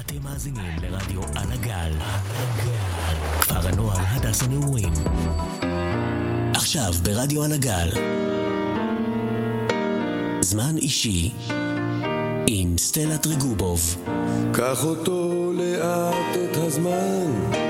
אתם 0.00 0.14
מאזינים 0.22 0.72
לרדיו 0.82 1.22
על 1.22 1.52
הגל. 1.52 1.92
כפר 3.40 3.68
הנוער 3.68 3.98
הדס 3.98 4.42
הנעורים. 4.42 4.92
עכשיו 6.54 6.92
ברדיו 7.02 7.44
על 7.44 7.52
הגל. 7.52 7.90
זמן 10.40 10.76
אישי 10.76 11.32
עם 12.46 12.78
סטלה 12.78 13.18
טריגובוב. 13.18 13.96
קח 14.52 14.84
אותו 14.84 15.52
לאט 15.54 16.36
את 16.36 16.56
הזמן. 16.56 17.65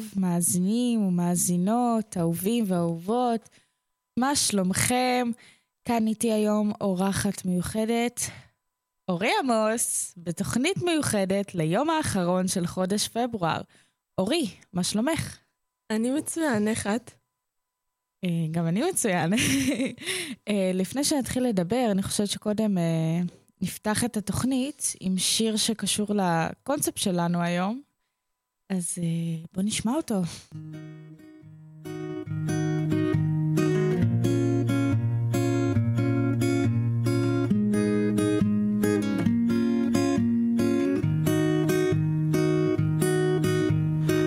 טוב, 0.00 0.12
מאזינים 0.16 1.02
ומאזינות, 1.02 2.16
אהובים 2.16 2.64
ואהובות, 2.66 3.48
מה 4.18 4.36
שלומכם? 4.36 5.30
כאן 5.84 6.06
איתי 6.06 6.32
היום 6.32 6.72
אורחת 6.80 7.44
מיוחדת, 7.44 8.20
אורי 9.08 9.30
עמוס, 9.40 10.14
בתוכנית 10.16 10.76
מיוחדת 10.82 11.54
ליום 11.54 11.90
האחרון 11.90 12.48
של 12.48 12.66
חודש 12.66 13.08
פברואר. 13.08 13.60
אורי, 14.18 14.50
מה 14.72 14.84
שלומך? 14.84 15.38
אני 15.90 16.10
מצוין, 16.10 16.68
איך 16.68 16.86
את? 16.86 17.10
אה, 18.24 18.46
גם 18.50 18.66
אני 18.66 18.82
מצוין. 18.90 19.32
אה, 20.48 20.70
לפני 20.74 21.04
שנתחיל 21.04 21.44
לדבר, 21.44 21.88
אני 21.90 22.02
חושבת 22.02 22.28
שקודם 22.28 22.78
אה, 22.78 23.20
נפתח 23.62 24.04
את 24.04 24.16
התוכנית 24.16 24.94
עם 25.00 25.18
שיר 25.18 25.56
שקשור 25.56 26.06
לקונספט 26.14 26.96
שלנו 26.98 27.42
היום. 27.42 27.89
אז 28.70 28.98
בוא 29.54 29.62
נשמע 29.62 29.92
אותו. 29.92 30.22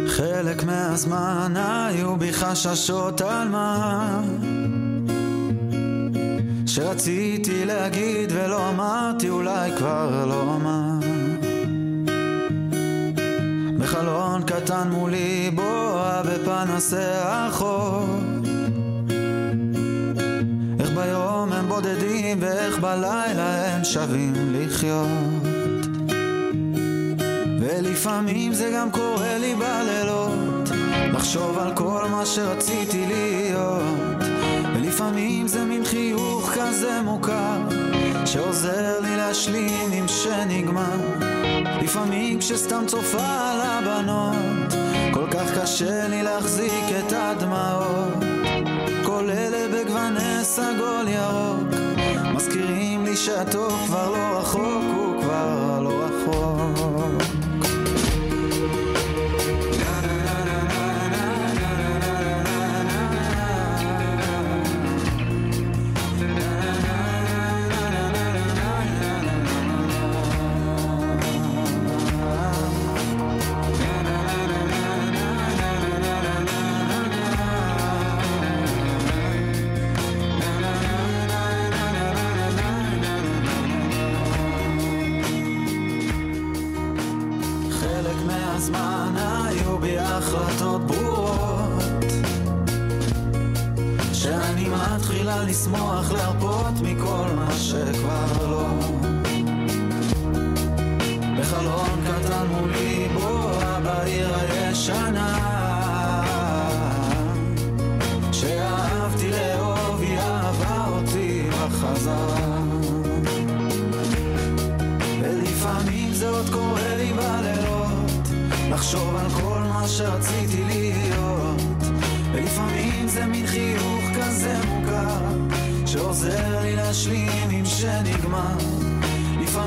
חלק 0.07 0.63
מהזמן 0.63 1.53
היו 1.55 2.17
בי 2.17 2.33
חששות 2.33 3.21
על 3.21 3.47
מה 3.49 4.21
שרציתי 6.65 7.65
להגיד 7.65 8.31
ולא 8.31 8.69
אמרתי 8.69 9.29
אולי 9.29 9.77
כבר 9.77 10.25
לא 10.25 10.55
אמר 10.55 11.02
בחלון 13.93 14.43
קטן 14.43 14.89
מולי 14.91 15.51
בואה 15.55 16.21
בפנסי 16.23 16.95
החור. 17.23 18.05
איך 20.79 20.89
ביום 20.89 21.51
הם 21.51 21.69
בודדים 21.69 22.37
ואיך 22.41 22.79
בלילה 22.79 23.75
הם 23.75 23.83
שווים 23.83 24.33
לחיות. 24.53 25.47
ולפעמים 27.59 28.53
זה 28.53 28.71
גם 28.75 28.91
קורה 28.91 29.37
לי 29.37 29.55
בלילות 29.55 30.69
לחשוב 31.13 31.57
על 31.57 31.75
כל 31.75 32.05
מה 32.11 32.25
שרציתי 32.25 33.05
להיות. 33.07 34.23
ולפעמים 34.75 35.47
זה 35.47 35.63
מין 35.63 35.85
חיוך 35.85 36.51
כזה 36.53 37.01
מוכר 37.01 37.59
שעוזר 38.25 38.99
לי 38.99 39.17
להשלים 39.17 39.91
עם 39.91 40.07
שנגמר 40.07 41.32
לפעמים 41.81 42.39
כשסתם 42.39 42.83
צופה 42.87 43.17
על 43.21 43.61
הבנות 43.61 44.73
כל 45.11 45.27
כך 45.31 45.59
קשה 45.61 46.07
לי 46.07 46.23
להחזיק 46.23 46.83
את 46.99 47.13
הדמעות. 47.15 48.23
כל 49.05 49.29
אלה 49.29 49.67
בגווני 49.67 50.43
סגול 50.43 51.07
ירוק 51.07 51.67
מזכירים 52.33 53.05
לי 53.05 53.15
שהטוב 53.15 53.83
כבר 53.85 54.09
לא 54.09 54.39
רחוק 54.39 54.83
הוא 54.95 55.21
כבר 55.21 55.79
לא 55.81 55.89
רחוק 55.89 56.92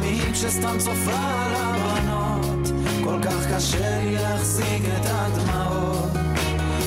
לפעמים 0.06 0.32
כשסתם 0.32 0.76
על 1.12 1.54
הבנות 1.56 2.68
כל 3.04 3.18
כך 3.22 3.54
קשה 3.54 3.98
לי 3.98 4.14
להחזיק 4.14 4.82
את 4.96 5.06
הדמעות. 5.06 6.10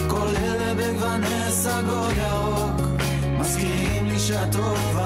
כל 0.07 0.27
אלה 0.37 0.73
בגווני 0.73 1.51
סגול 1.51 2.11
ירוק 2.17 3.01
מזכירים 3.39 4.05
לי 4.05 4.19
שהטוב 4.19 4.97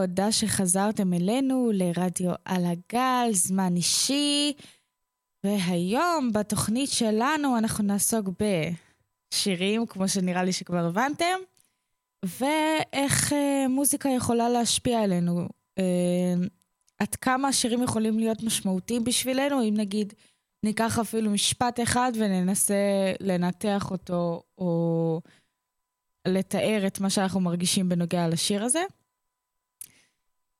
תודה 0.00 0.32
שחזרתם 0.32 1.12
אלינו 1.12 1.70
לרדיו 1.74 2.30
על 2.44 2.64
הגל, 2.64 3.28
זמן 3.32 3.76
אישי. 3.76 4.52
והיום 5.44 6.32
בתוכנית 6.32 6.90
שלנו 6.90 7.58
אנחנו 7.58 7.84
נעסוק 7.84 8.26
בשירים, 9.32 9.86
כמו 9.86 10.08
שנראה 10.08 10.44
לי 10.44 10.52
שכבר 10.52 10.84
הבנתם, 10.84 11.38
ואיך 12.24 13.32
אה, 13.32 13.68
מוזיקה 13.68 14.08
יכולה 14.08 14.48
להשפיע 14.48 15.02
עלינו. 15.02 15.48
אה, 15.78 16.34
עד 16.98 17.14
כמה 17.14 17.48
השירים 17.48 17.82
יכולים 17.82 18.18
להיות 18.18 18.42
משמעותיים 18.42 19.04
בשבילנו, 19.04 19.62
אם 19.62 19.74
נגיד 19.76 20.12
ניקח 20.62 20.98
אפילו 20.98 21.30
משפט 21.30 21.80
אחד 21.80 22.12
וננסה 22.14 22.74
לנתח 23.20 23.90
אותו 23.90 24.42
או 24.58 25.20
לתאר 26.28 26.86
את 26.86 27.00
מה 27.00 27.10
שאנחנו 27.10 27.40
מרגישים 27.40 27.88
בנוגע 27.88 28.28
לשיר 28.28 28.64
הזה. 28.64 28.82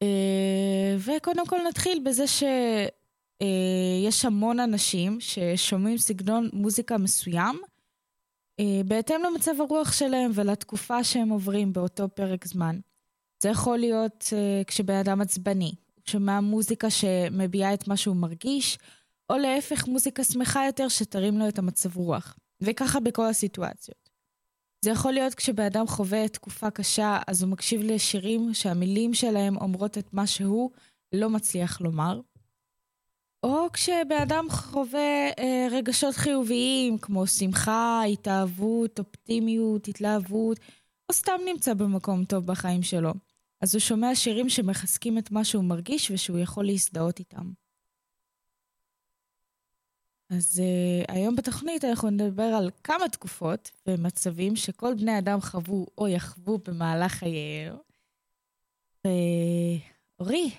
אה, 0.02 0.96
וקודם 0.98 1.46
כל 1.46 1.58
נתחיל 1.68 2.02
בזה 2.04 2.24
שיש 2.26 4.24
המון 4.24 4.60
אנשים 4.60 5.20
ששומעים 5.20 5.98
סגנון 5.98 6.50
מוזיקה 6.52 6.98
מסוים 6.98 7.60
אה, 8.60 8.80
בהתאם 8.84 9.20
למצב 9.22 9.52
הרוח 9.60 9.92
שלהם 9.92 10.30
ולתקופה 10.34 11.04
שהם 11.04 11.28
עוברים 11.28 11.72
באותו 11.72 12.08
פרק 12.08 12.46
זמן. 12.46 12.78
זה 13.42 13.48
יכול 13.48 13.78
להיות 13.78 14.24
כשבן 14.66 14.94
אדם 14.94 15.20
עצבני, 15.20 15.72
שומע 16.06 16.40
מוזיקה 16.40 16.90
שמביעה 16.90 17.74
את 17.74 17.88
מה 17.88 17.96
שהוא 17.96 18.16
מרגיש, 18.16 18.78
או 19.30 19.36
להפך 19.38 19.88
מוזיקה 19.88 20.24
שמחה 20.24 20.66
יותר 20.66 20.88
שתרים 20.88 21.38
לו 21.38 21.48
את 21.48 21.58
המצב 21.58 21.96
רוח. 21.96 22.36
וככה 22.60 23.00
בכל 23.00 23.26
הסיטואציות. 23.26 24.07
זה 24.84 24.90
יכול 24.90 25.12
להיות 25.12 25.34
כשבן 25.34 25.64
אדם 25.64 25.86
חווה 25.86 26.28
תקופה 26.28 26.70
קשה, 26.70 27.19
אז 27.26 27.42
הוא 27.42 27.50
מקשיב 27.50 27.80
לשירים 27.82 28.54
שהמילים 28.54 29.14
שלהם 29.14 29.56
אומרות 29.56 29.98
את 29.98 30.12
מה 30.12 30.26
שהוא 30.26 30.70
לא 31.12 31.30
מצליח 31.30 31.80
לומר. 31.80 32.20
או 33.42 33.72
כשבן 33.72 34.20
אדם 34.22 34.46
חווה 34.50 35.30
אה, 35.38 35.69
רגשות 35.70 36.14
חיוביים, 36.14 36.98
כמו 36.98 37.26
שמחה, 37.26 38.02
התאהבות, 38.02 38.98
אופטימיות, 38.98 39.88
התלהבות, 39.88 40.58
או 41.08 41.14
סתם 41.14 41.40
נמצא 41.46 41.74
במקום 41.74 42.24
טוב 42.24 42.46
בחיים 42.46 42.82
שלו. 42.82 43.12
אז 43.60 43.74
הוא 43.74 43.81
שומע 43.81 44.14
שירים 44.14 44.48
שמחזקים 44.48 45.19
את 45.19 45.31
מה 45.31 45.44
שהוא 45.44 45.64
מרגיש 45.64 46.10
ושהוא 46.10 46.38
יכול 46.38 46.66
להזדהות 46.66 47.19
איתם. 47.19 47.50
אז 50.30 50.62
uh, 50.62 51.12
היום 51.12 51.36
בתוכנית 51.36 51.84
אנחנו 51.84 52.10
נדבר 52.10 52.42
על 52.42 52.70
כמה 52.84 53.08
תקופות 53.08 53.70
ומצבים 53.86 54.56
שכל 54.56 54.94
בני 54.94 55.19
אדם 55.19 55.40
חוו 55.40 55.86
או 55.98 56.08
יחוו 56.08 56.58
במהלך 56.58 57.12
חייהם. 57.12 57.76
ואורי, 59.04 60.50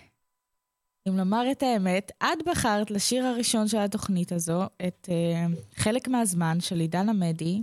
אם 1.08 1.18
לומר 1.18 1.52
את 1.52 1.64
האמת, 1.64 2.12
את 2.24 2.46
בחרת 2.46 2.92
לשיר 2.92 3.26
הראשון 3.26 3.68
של 3.68 3.78
התוכנית 3.78 4.32
הזו 4.32 4.64
את 4.88 5.10
uh, 5.10 5.76
חלק 5.76 6.08
מהזמן 6.08 6.60
של 6.60 6.80
עידן 6.80 7.10
עמדי, 7.10 7.62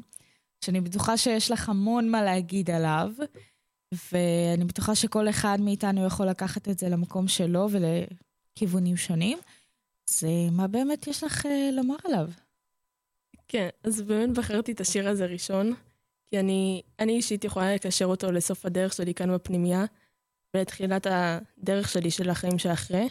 שאני 0.64 0.80
בטוחה 0.80 1.16
שיש 1.16 1.50
לך 1.50 1.68
המון 1.68 2.08
מה 2.08 2.22
להגיד 2.22 2.70
עליו. 2.70 3.12
ואני 4.12 4.64
בטוחה 4.64 4.94
שכל 4.94 5.28
אחד 5.28 5.58
מאיתנו 5.60 6.06
יכול 6.06 6.26
לקחת 6.26 6.68
את 6.68 6.78
זה 6.78 6.88
למקום 6.88 7.28
שלו 7.28 7.68
ולכיוונים 7.70 8.96
שונים. 8.96 9.38
אז 10.08 10.24
מה 10.52 10.66
באמת 10.66 11.06
יש 11.06 11.24
לך 11.24 11.46
אה, 11.46 11.70
לומר 11.72 11.96
עליו? 12.04 12.28
כן, 13.48 13.68
אז 13.82 14.02
באמת 14.02 14.38
בחרתי 14.38 14.72
את 14.72 14.80
השיר 14.80 15.08
הזה 15.08 15.26
ראשון, 15.26 15.74
כי 16.26 16.40
אני, 16.40 16.82
אני 16.98 17.12
אישית 17.12 17.44
יכולה 17.44 17.74
לקשר 17.74 18.04
אותו 18.04 18.32
לסוף 18.32 18.66
הדרך 18.66 18.92
שלי 18.92 19.14
כאן 19.14 19.34
בפנימייה, 19.34 19.84
ולתחילת 20.54 21.06
הדרך 21.10 21.88
שלי 21.88 22.10
של 22.10 22.30
החיים 22.30 22.58
שאחרי. 22.58 23.08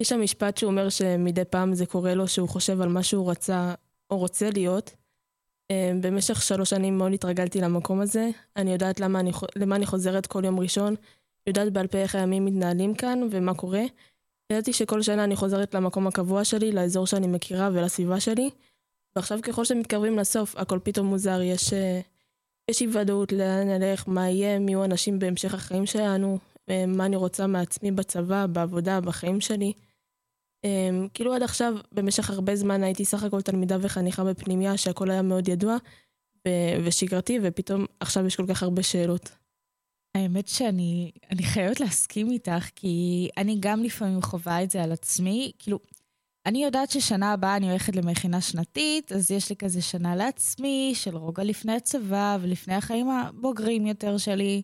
יש 0.00 0.08
שם 0.08 0.22
משפט 0.22 0.56
שהוא 0.56 0.70
אומר 0.70 0.88
שמדי 0.88 1.44
פעם 1.44 1.74
זה 1.74 1.86
קורה 1.86 2.14
לו 2.14 2.28
שהוא 2.28 2.48
חושב 2.48 2.80
על 2.80 2.88
מה 2.88 3.02
שהוא 3.02 3.30
רצה 3.30 3.74
או 4.10 4.18
רוצה 4.18 4.50
להיות, 4.50 4.94
אה, 5.70 5.92
במשך 6.00 6.42
שלוש 6.42 6.70
שנים 6.70 6.98
מאוד 6.98 7.12
התרגלתי 7.12 7.60
למקום 7.60 8.00
הזה. 8.00 8.28
אני 8.56 8.72
יודעת 8.72 9.00
למה 9.00 9.20
אני, 9.20 9.30
למה 9.56 9.76
אני 9.76 9.86
חוזרת 9.86 10.26
כל 10.26 10.44
יום 10.44 10.60
ראשון, 10.60 10.94
יודעת 11.46 11.72
בעל 11.72 11.86
פה 11.86 11.98
איך 11.98 12.14
הימים 12.14 12.44
מתנהלים 12.44 12.94
כאן 12.94 13.28
ומה 13.30 13.54
קורה. 13.54 13.82
ידעתי 14.52 14.72
שכל 14.72 15.02
שנה 15.02 15.24
אני 15.24 15.36
חוזרת 15.36 15.74
למקום 15.74 16.06
הקבוע 16.06 16.44
שלי, 16.44 16.72
לאזור 16.72 17.06
שאני 17.06 17.26
מכירה 17.26 17.70
ולסביבה 17.72 18.20
שלי. 18.20 18.50
ועכשיו 19.16 19.38
ככל 19.42 19.64
שמתקרבים 19.64 20.18
לסוף, 20.18 20.56
הכל 20.56 20.78
פתאום 20.82 21.06
מוזר, 21.06 21.40
יש, 21.42 21.72
אה, 21.72 22.00
יש 22.70 22.82
אי 22.82 22.86
ודאות 22.92 23.32
לאן 23.32 23.68
נלך, 23.68 24.04
מה 24.08 24.30
יהיה, 24.30 24.58
מי 24.58 24.72
יהיו 24.72 24.84
אנשים 24.84 25.18
בהמשך 25.18 25.54
החיים 25.54 25.86
שלנו, 25.86 26.38
אה, 26.70 26.84
מה 26.86 27.06
אני 27.06 27.16
רוצה 27.16 27.46
מעצמי 27.46 27.90
בצבא, 27.90 28.46
בעבודה, 28.46 29.00
בחיים 29.00 29.40
שלי. 29.40 29.72
Um, 30.66 31.08
כאילו 31.14 31.34
עד 31.34 31.42
עכשיו, 31.42 31.74
במשך 31.92 32.30
הרבה 32.30 32.56
זמן 32.56 32.82
הייתי 32.82 33.04
סך 33.04 33.22
הכל 33.22 33.42
תלמידה 33.42 33.76
וחניכה 33.80 34.24
בפנימיה, 34.24 34.76
שהכל 34.76 35.10
היה 35.10 35.22
מאוד 35.22 35.48
ידוע 35.48 35.76
ושגרתי, 36.84 37.38
ופתאום 37.42 37.86
עכשיו 38.00 38.26
יש 38.26 38.36
כל 38.36 38.46
כך 38.48 38.62
הרבה 38.62 38.82
שאלות. 38.82 39.30
האמת 40.18 40.48
שאני 40.48 41.12
חייבת 41.42 41.80
להסכים 41.80 42.30
איתך, 42.30 42.68
כי 42.76 43.28
אני 43.36 43.56
גם 43.60 43.82
לפעמים 43.82 44.22
חווה 44.22 44.62
את 44.62 44.70
זה 44.70 44.82
על 44.82 44.92
עצמי. 44.92 45.52
כאילו, 45.58 45.78
אני 46.46 46.64
יודעת 46.64 46.90
ששנה 46.90 47.32
הבאה 47.32 47.56
אני 47.56 47.70
הולכת 47.70 47.96
למכינה 47.96 48.40
שנתית, 48.40 49.12
אז 49.12 49.30
יש 49.30 49.50
לי 49.50 49.56
כזה 49.56 49.82
שנה 49.82 50.16
לעצמי, 50.16 50.92
של 50.94 51.16
רוגע 51.16 51.44
לפני 51.44 51.72
הצבא 51.72 52.38
ולפני 52.40 52.74
החיים 52.74 53.10
הבוגרים 53.10 53.86
יותר 53.86 54.18
שלי. 54.18 54.62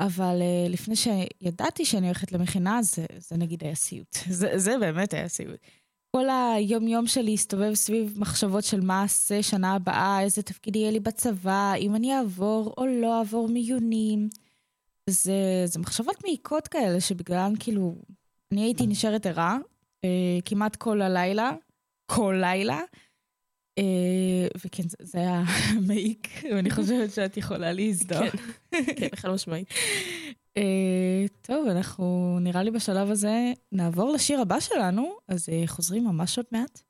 אבל 0.00 0.38
uh, 0.40 0.72
לפני 0.72 0.94
שידעתי 0.96 1.84
שאני 1.84 2.06
הולכת 2.06 2.32
למכינה, 2.32 2.82
זה, 2.82 3.06
זה 3.18 3.36
נגיד 3.36 3.64
היה 3.64 3.74
סיוט. 3.74 4.16
זה, 4.40 4.58
זה 4.58 4.78
באמת 4.78 5.14
היה 5.14 5.28
סיוט. 5.28 5.60
כל 6.16 6.26
היום-יום 6.56 7.06
שלי 7.06 7.34
הסתובב 7.34 7.74
סביב 7.74 8.14
מחשבות 8.16 8.64
של 8.64 8.80
מה 8.80 9.02
אעשה 9.02 9.42
שנה 9.42 9.74
הבאה, 9.74 10.20
איזה 10.20 10.42
תפקיד 10.42 10.76
יהיה 10.76 10.90
לי 10.90 11.00
בצבא, 11.00 11.74
אם 11.78 11.94
אני 11.94 12.18
אעבור 12.18 12.74
או 12.78 12.86
לא 12.86 13.18
אעבור 13.18 13.48
מיונים. 13.48 14.28
זה, 15.10 15.62
זה 15.64 15.78
מחשבות 15.78 16.24
מעיקות 16.24 16.68
כאלה 16.68 17.00
שבגללן 17.00 17.52
כאילו, 17.58 17.94
אני 18.52 18.62
הייתי 18.62 18.86
נשארת 18.86 19.26
ערה 19.26 19.58
אה, 20.04 20.38
כמעט 20.44 20.76
כל 20.76 21.02
הלילה, 21.02 21.52
כל 22.06 22.36
לילה, 22.40 22.80
אה, 23.78 24.46
וכן, 24.64 24.82
זה 25.02 25.18
היה 25.18 25.42
מעיק, 25.88 26.28
ואני 26.54 26.70
חושבת 26.70 27.10
שאת 27.10 27.36
יכולה 27.36 27.72
להזדהות. 27.72 28.32
כן, 28.70 28.84
כן, 28.96 29.08
חד 29.16 29.30
משמעית. 29.30 29.68
אה, 30.56 31.24
טוב, 31.42 31.68
אנחנו 31.68 32.38
נראה 32.40 32.62
לי 32.62 32.70
בשלב 32.70 33.10
הזה 33.10 33.52
נעבור 33.72 34.12
לשיר 34.12 34.40
הבא 34.40 34.60
שלנו, 34.60 35.16
אז 35.28 35.48
אה, 35.48 35.62
חוזרים 35.66 36.04
ממש 36.04 36.38
עוד 36.38 36.46
מעט. 36.52 36.82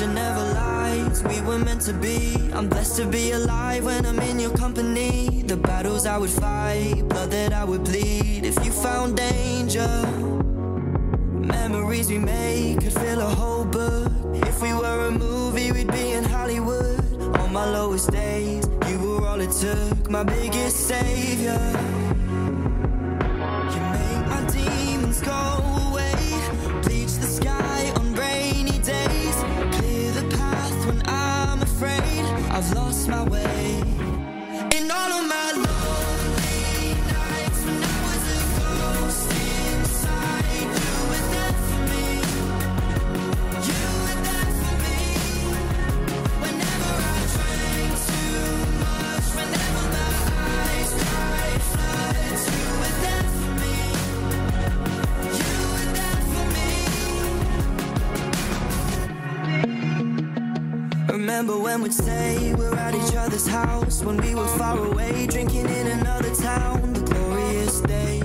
Legend 0.00 0.14
never 0.14 0.54
lies 0.54 1.22
we 1.24 1.40
were 1.40 1.58
meant 1.58 1.80
to 1.80 1.92
be 1.92 2.36
I'm 2.52 2.68
blessed 2.68 2.96
to 2.98 3.06
be 3.06 3.32
alive 3.32 3.84
when 3.84 4.06
I'm 4.06 4.20
in 4.20 4.38
your 4.38 4.54
company 4.56 5.42
the 5.42 5.56
battles 5.56 6.06
I 6.06 6.18
would 6.18 6.30
fight 6.30 7.08
blood 7.08 7.30
that 7.32 7.52
I 7.52 7.64
would 7.64 7.84
bleed 7.84 8.44
if 8.44 8.64
you 8.64 8.70
found 8.70 9.16
danger 9.16 9.88
Memories 11.48 12.08
we 12.10 12.18
made 12.18 12.80
could 12.80 12.92
fill 12.92 13.20
a 13.20 13.34
whole 13.34 13.64
book. 13.64 14.12
If 14.34 14.60
we 14.60 14.72
were 14.74 15.06
a 15.06 15.10
movie, 15.10 15.72
we'd 15.72 15.90
be 15.90 16.12
in 16.12 16.24
Hollywood. 16.24 17.00
On 17.38 17.52
my 17.52 17.64
lowest 17.64 18.10
days, 18.10 18.68
you 18.88 18.98
were 18.98 19.26
all 19.26 19.40
it 19.40 19.52
took, 19.52 20.10
my 20.10 20.24
biggest 20.24 20.76
savior. 20.88 21.60
You 23.72 23.80
make 23.96 24.24
my 24.32 24.42
demons 24.52 25.20
go 25.20 25.40
away, 25.88 26.07
my 33.08 33.24
way. 33.24 33.77
Remember 61.38 61.62
when 61.62 61.82
we'd 61.82 61.94
say 61.94 62.52
we're 62.54 62.74
at 62.74 62.96
each 62.96 63.14
other's 63.14 63.46
house 63.46 64.02
when 64.02 64.16
we 64.16 64.34
were 64.34 64.48
far 64.58 64.76
away, 64.76 65.24
drinking 65.28 65.68
in 65.68 65.86
another 65.86 66.34
town. 66.34 66.92
The 66.92 67.00
glorious 67.02 67.80
days, 67.82 68.17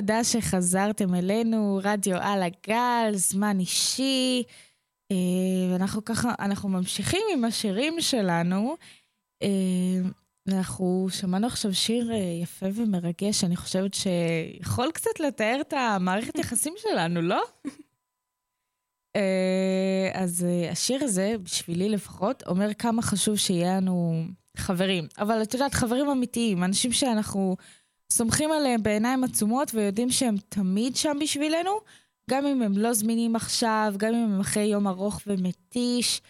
תודה 0.00 0.24
שחזרתם 0.24 1.14
אלינו, 1.14 1.80
רדיו 1.82 2.16
על 2.20 2.42
הגל, 2.42 3.10
זמן 3.14 3.60
אישי. 3.60 4.42
אה, 5.12 5.16
ואנחנו 5.72 6.04
ככה, 6.04 6.34
אנחנו 6.38 6.68
ממשיכים 6.68 7.20
עם 7.32 7.44
השירים 7.44 8.00
שלנו. 8.00 8.76
אה, 9.42 10.10
ואנחנו 10.46 11.06
שמענו 11.10 11.46
עכשיו 11.46 11.74
שיר 11.74 12.12
אה, 12.12 12.16
יפה 12.42 12.66
ומרגש, 12.74 13.44
אני 13.44 13.56
חושבת 13.56 13.94
שיכול 13.94 14.90
קצת 14.92 15.20
לתאר 15.20 15.58
את 15.60 15.72
המערכת 15.72 16.38
יחסים 16.42 16.74
שלנו, 16.76 17.22
לא? 17.22 17.42
אז 20.14 20.46
השיר 20.70 21.04
הזה, 21.04 21.34
בשבילי 21.42 21.88
לפחות, 21.88 22.42
אומר 22.46 22.74
כמה 22.74 23.02
חשוב 23.02 23.36
שיהיה 23.36 23.76
לנו 23.76 24.24
חברים. 24.56 25.06
אבל 25.18 25.42
את 25.42 25.54
יודעת, 25.54 25.74
חברים 25.74 26.08
אמיתיים, 26.08 26.64
אנשים 26.64 26.92
שאנחנו 26.92 27.56
סומכים 28.12 28.52
עליהם 28.52 28.82
בעיניים 28.82 29.24
עצומות 29.24 29.74
ויודעים 29.74 30.10
שהם 30.10 30.36
תמיד 30.48 30.96
שם 30.96 31.16
בשבילנו, 31.20 31.70
גם 32.30 32.46
אם 32.46 32.62
הם 32.62 32.78
לא 32.78 32.92
זמינים 32.92 33.36
עכשיו, 33.36 33.94
גם 33.96 34.14
אם 34.14 34.32
הם 34.32 34.40
אחרי 34.40 34.62
יום 34.62 34.86
ארוך 34.86 35.20
ומתיש, 35.26 36.20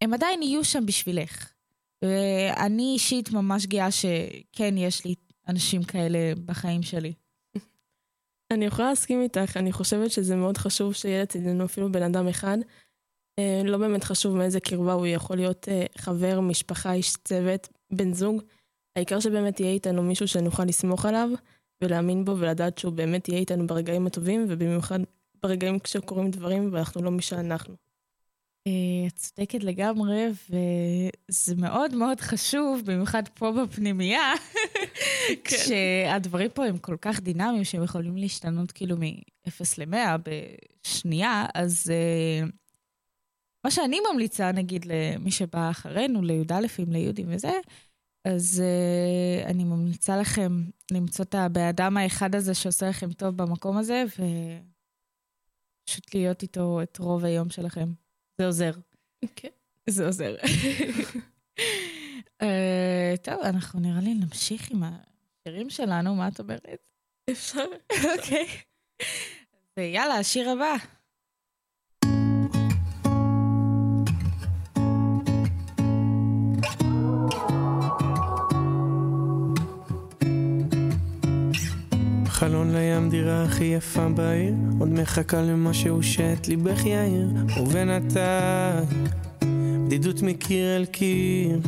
הם 0.00 0.14
עדיין 0.14 0.42
יהיו 0.42 0.64
שם 0.64 0.86
בשבילך. 0.86 1.52
ואני 2.02 2.92
אישית 2.94 3.32
ממש 3.32 3.66
גאה 3.66 3.90
שכן, 3.90 4.74
יש 4.76 5.04
לי 5.04 5.14
אנשים 5.48 5.82
כאלה 5.82 6.18
בחיים 6.44 6.82
שלי. 6.82 7.12
אני 8.50 8.64
יכולה 8.64 8.88
להסכים 8.88 9.22
איתך, 9.22 9.56
אני 9.56 9.72
חושבת 9.72 10.10
שזה 10.10 10.36
מאוד 10.36 10.58
חשוב 10.58 10.92
שיהיה 10.92 11.22
לצידנו 11.22 11.64
אפילו 11.64 11.92
בן 11.92 12.02
אדם 12.02 12.28
אחד. 12.28 12.58
אה, 13.38 13.62
לא 13.64 13.78
באמת 13.78 14.04
חשוב 14.04 14.36
מאיזה 14.36 14.60
קרבה 14.60 14.92
הוא 14.92 15.06
יכול 15.06 15.36
להיות 15.36 15.68
אה, 15.68 15.84
חבר, 15.98 16.40
משפחה, 16.40 16.92
איש 16.92 17.16
צוות, 17.24 17.68
בן 17.90 18.14
זוג. 18.14 18.42
העיקר 18.96 19.20
שבאמת 19.20 19.60
יהיה 19.60 19.72
איתנו 19.72 20.02
מישהו 20.02 20.28
שנוכל 20.28 20.64
לסמוך 20.64 21.06
עליו 21.06 21.28
ולהאמין 21.82 22.24
בו 22.24 22.38
ולדעת 22.38 22.78
שהוא 22.78 22.92
באמת 22.92 23.28
יהיה 23.28 23.40
איתנו 23.40 23.66
ברגעים 23.66 24.06
הטובים 24.06 24.46
ובמיוחד 24.48 24.98
ברגעים 25.42 25.78
כשקורים 25.78 26.30
דברים 26.30 26.68
ואנחנו 26.72 27.02
לא 27.02 27.10
מי 27.10 27.22
שאנחנו. 27.22 27.74
אה, 28.66 29.06
את 29.06 29.16
צודקת 29.16 29.64
לגמרי, 29.64 30.26
וזה 30.50 31.56
מאוד 31.56 31.94
מאוד 31.94 32.20
חשוב, 32.20 32.82
במיוחד 32.84 33.22
פה 33.28 33.52
בפנימייה, 33.52 34.32
כן. 35.28 35.34
כשהדברים 35.44 36.50
פה 36.50 36.64
הם 36.66 36.78
כל 36.78 36.96
כך 37.00 37.20
דינמיים 37.20 37.64
שהם 37.64 37.84
יכולים 37.84 38.16
להשתנות 38.16 38.72
כאילו 38.72 38.96
מ-0 38.96 39.60
ל-100 39.78 39.96
בשנייה, 40.84 41.46
אז 41.54 41.92
uh, 41.92 42.50
מה 43.64 43.70
שאני 43.70 43.98
ממליצה, 44.12 44.52
נגיד, 44.52 44.84
למי 44.84 45.30
שבא 45.30 45.70
אחרינו, 45.70 46.22
לי"א, 46.22 46.60
ליהודים 46.88 47.26
וזה, 47.28 47.52
אז 48.24 48.62
uh, 48.62 49.46
אני 49.46 49.64
ממליצה 49.64 50.16
לכם 50.16 50.64
למצוא 50.90 51.24
את 51.24 51.34
הבן 51.34 51.96
האחד 51.96 52.34
הזה 52.34 52.54
שעושה 52.54 52.88
לכם 52.88 53.12
טוב 53.12 53.36
במקום 53.36 53.76
הזה, 53.76 54.04
ופשוט 55.84 56.14
להיות 56.14 56.42
איתו 56.42 56.82
את 56.82 56.98
רוב 56.98 57.24
היום 57.24 57.50
שלכם. 57.50 57.92
זה 58.40 58.46
עוזר. 58.46 58.72
כן. 59.36 59.48
זה 59.90 60.06
עוזר. 60.06 60.36
uh, 62.42 62.46
טוב, 63.22 63.40
אנחנו 63.42 63.80
נראה 63.80 64.00
לי 64.00 64.14
נמשיך 64.14 64.70
עם 64.70 64.82
השירים 64.82 65.70
שלנו, 65.70 66.14
מה 66.14 66.28
את 66.28 66.40
אומרת? 66.40 66.86
אפשר. 67.30 67.64
אוקיי. 67.92 68.48
ויאללה, 69.76 70.14
השיר 70.14 70.50
הבא. 70.50 70.74
חלון 82.42 82.74
לים 82.74 83.10
דירה 83.10 83.44
הכי 83.44 83.64
יפה 83.64 84.08
בעיר. 84.08 84.54
עוד 84.78 84.88
מחכה 84.88 85.42
למשהו 85.42 86.02
שאת 86.02 86.48
ליבך 86.48 86.86
יאיר. 86.86 87.28
ובינתיים 87.60 88.84
בדידות 89.86 90.22
מקיר 90.22 90.76
אל 90.76 90.84
קיר. 90.84 91.60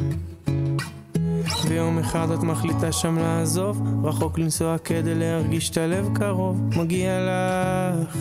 ויום 1.68 1.98
אחד 1.98 2.30
את 2.30 2.38
מחליטה 2.38 2.92
שם 2.92 3.18
לעזוב. 3.18 3.82
רחוק 4.04 4.38
לנסוע 4.38 4.78
כדי 4.78 5.14
להרגיש 5.14 5.70
את 5.70 5.76
הלב 5.76 6.08
קרוב. 6.14 6.60
מגיע 6.76 7.18
לך 7.20 8.16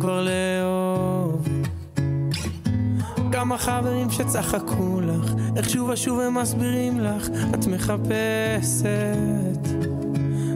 כבר 0.00 0.24
לאהוב. 0.24 1.48
כמה 3.32 3.58
חברים 3.58 4.10
שצחקו 4.10 5.00
לך 5.00 5.34
איך 5.56 5.70
שוב 5.70 5.88
ושוב 5.88 6.20
הם 6.20 6.38
מסבירים 6.38 7.00
לך 7.00 7.28
את 7.54 7.66
מחפשת 7.66 9.14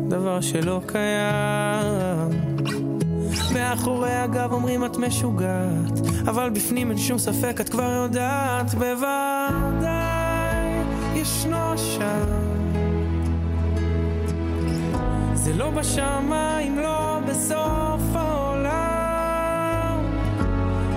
דבר 0.08 0.40
שלא 0.40 0.80
קיים. 0.86 2.30
מאחורי 3.54 4.12
הגב 4.12 4.52
אומרים 4.52 4.84
את 4.84 4.96
משוגעת, 4.96 6.00
אבל 6.28 6.50
בפנים 6.50 6.90
אין 6.90 6.98
שום 6.98 7.18
ספק 7.18 7.60
את 7.60 7.68
כבר 7.68 7.90
יודעת, 8.02 8.74
בוודאי 8.74 10.68
ישנו 11.14 11.78
שם. 11.78 12.48
זה 15.34 15.54
לא 15.54 15.70
בשמיים, 15.70 16.78
לא 16.78 17.18
בסוף 17.28 18.02
העולם. 18.14 19.98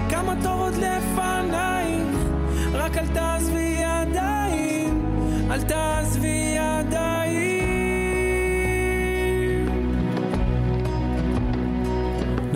כמה 0.09 0.33
טוב 0.43 0.59
עוד 0.59 0.73
לפנייך, 0.73 2.17
רק 2.73 2.97
אל 2.97 3.07
תעזבי 3.07 3.77
ידיים, 3.79 5.05
אל 5.51 5.61
תעזבי 5.61 6.55
ידיים. 6.57 7.10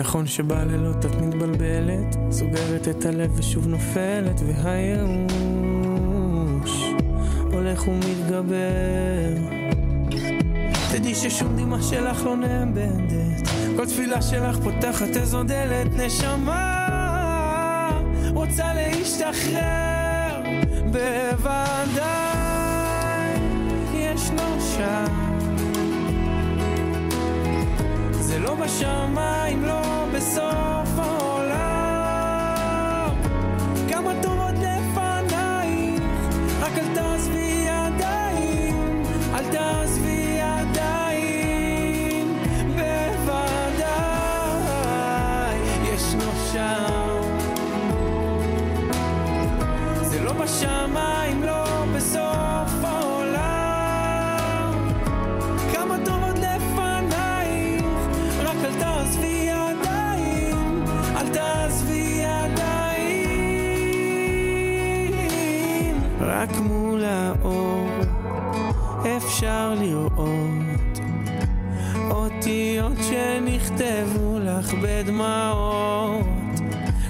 נכון 0.06 0.26
שבלילות 0.26 1.06
את 1.06 1.14
מתבלבלת, 1.14 2.16
סוגרת 2.30 2.88
את 2.88 3.04
הלב 3.04 3.30
ושוב 3.38 3.66
נופלת, 3.66 4.40
והייאוש 4.46 5.24
הולך 7.52 7.88
ומתגבר. 7.88 9.34
תדעי 10.92 11.14
ששום 11.14 11.56
דמעה 11.56 11.82
שלך 11.82 12.24
לא 12.24 12.36
נאבדת, 12.36 13.48
כל 13.76 13.86
תפילה 13.86 14.22
שלך 14.22 14.58
פותחת 14.58 15.16
איזו 15.16 15.42
דלת, 15.42 15.86
נשמה 15.96 16.80
רוצה 18.34 18.74
להשתחרר, 18.74 20.42
בוודאי 20.92 22.06
ישנו 23.94 24.60
שם. 24.76 25.25
לא 28.46 28.54
בשמיים, 28.54 29.64
לא 29.64 30.06
בסוף 30.14 30.75
אפשר 69.36 69.74
לראות 69.80 70.98
אותיות 72.10 72.96
שנכתבו 73.02 74.38
לך 74.38 74.74
בדמעות. 74.82 76.26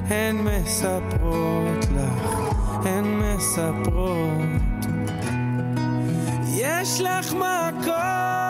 הן 0.09 0.37
מספרות 0.37 1.85
לך, 1.95 2.38
הן 2.85 3.04
מספרות. 3.04 4.87
יש 6.47 7.00
לך 7.00 7.33
מקום. 7.33 8.46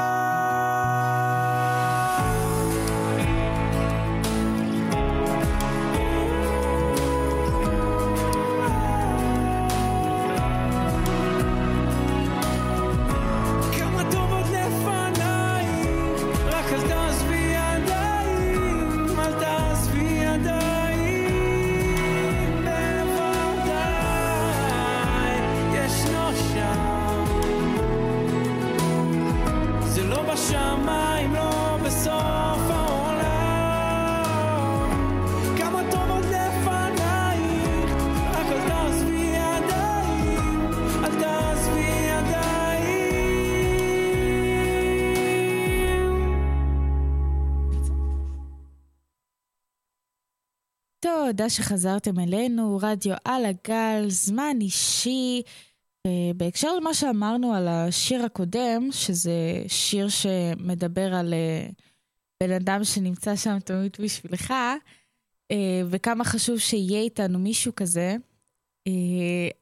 תודה 51.26 51.50
שחזרתם 51.50 52.18
אלינו, 52.18 52.78
רדיו 52.82 53.14
על 53.24 53.44
הגל, 53.44 54.04
זמן 54.08 54.56
אישי. 54.60 55.42
בהקשר 56.36 56.76
למה 56.76 56.94
שאמרנו 56.94 57.54
על 57.54 57.68
השיר 57.68 58.24
הקודם, 58.24 58.88
שזה 58.92 59.64
שיר 59.68 60.08
שמדבר 60.08 61.14
על 61.14 61.34
אה, 61.34 61.68
בן 62.42 62.50
אדם 62.52 62.84
שנמצא 62.84 63.36
שם 63.36 63.58
תמיד 63.58 63.96
בשבילך, 64.00 64.54
אה, 65.50 65.82
וכמה 65.90 66.24
חשוב 66.24 66.58
שיהיה 66.58 67.00
איתנו 67.00 67.38
מישהו 67.38 67.72
כזה. 67.76 68.16
אה, 68.86 68.92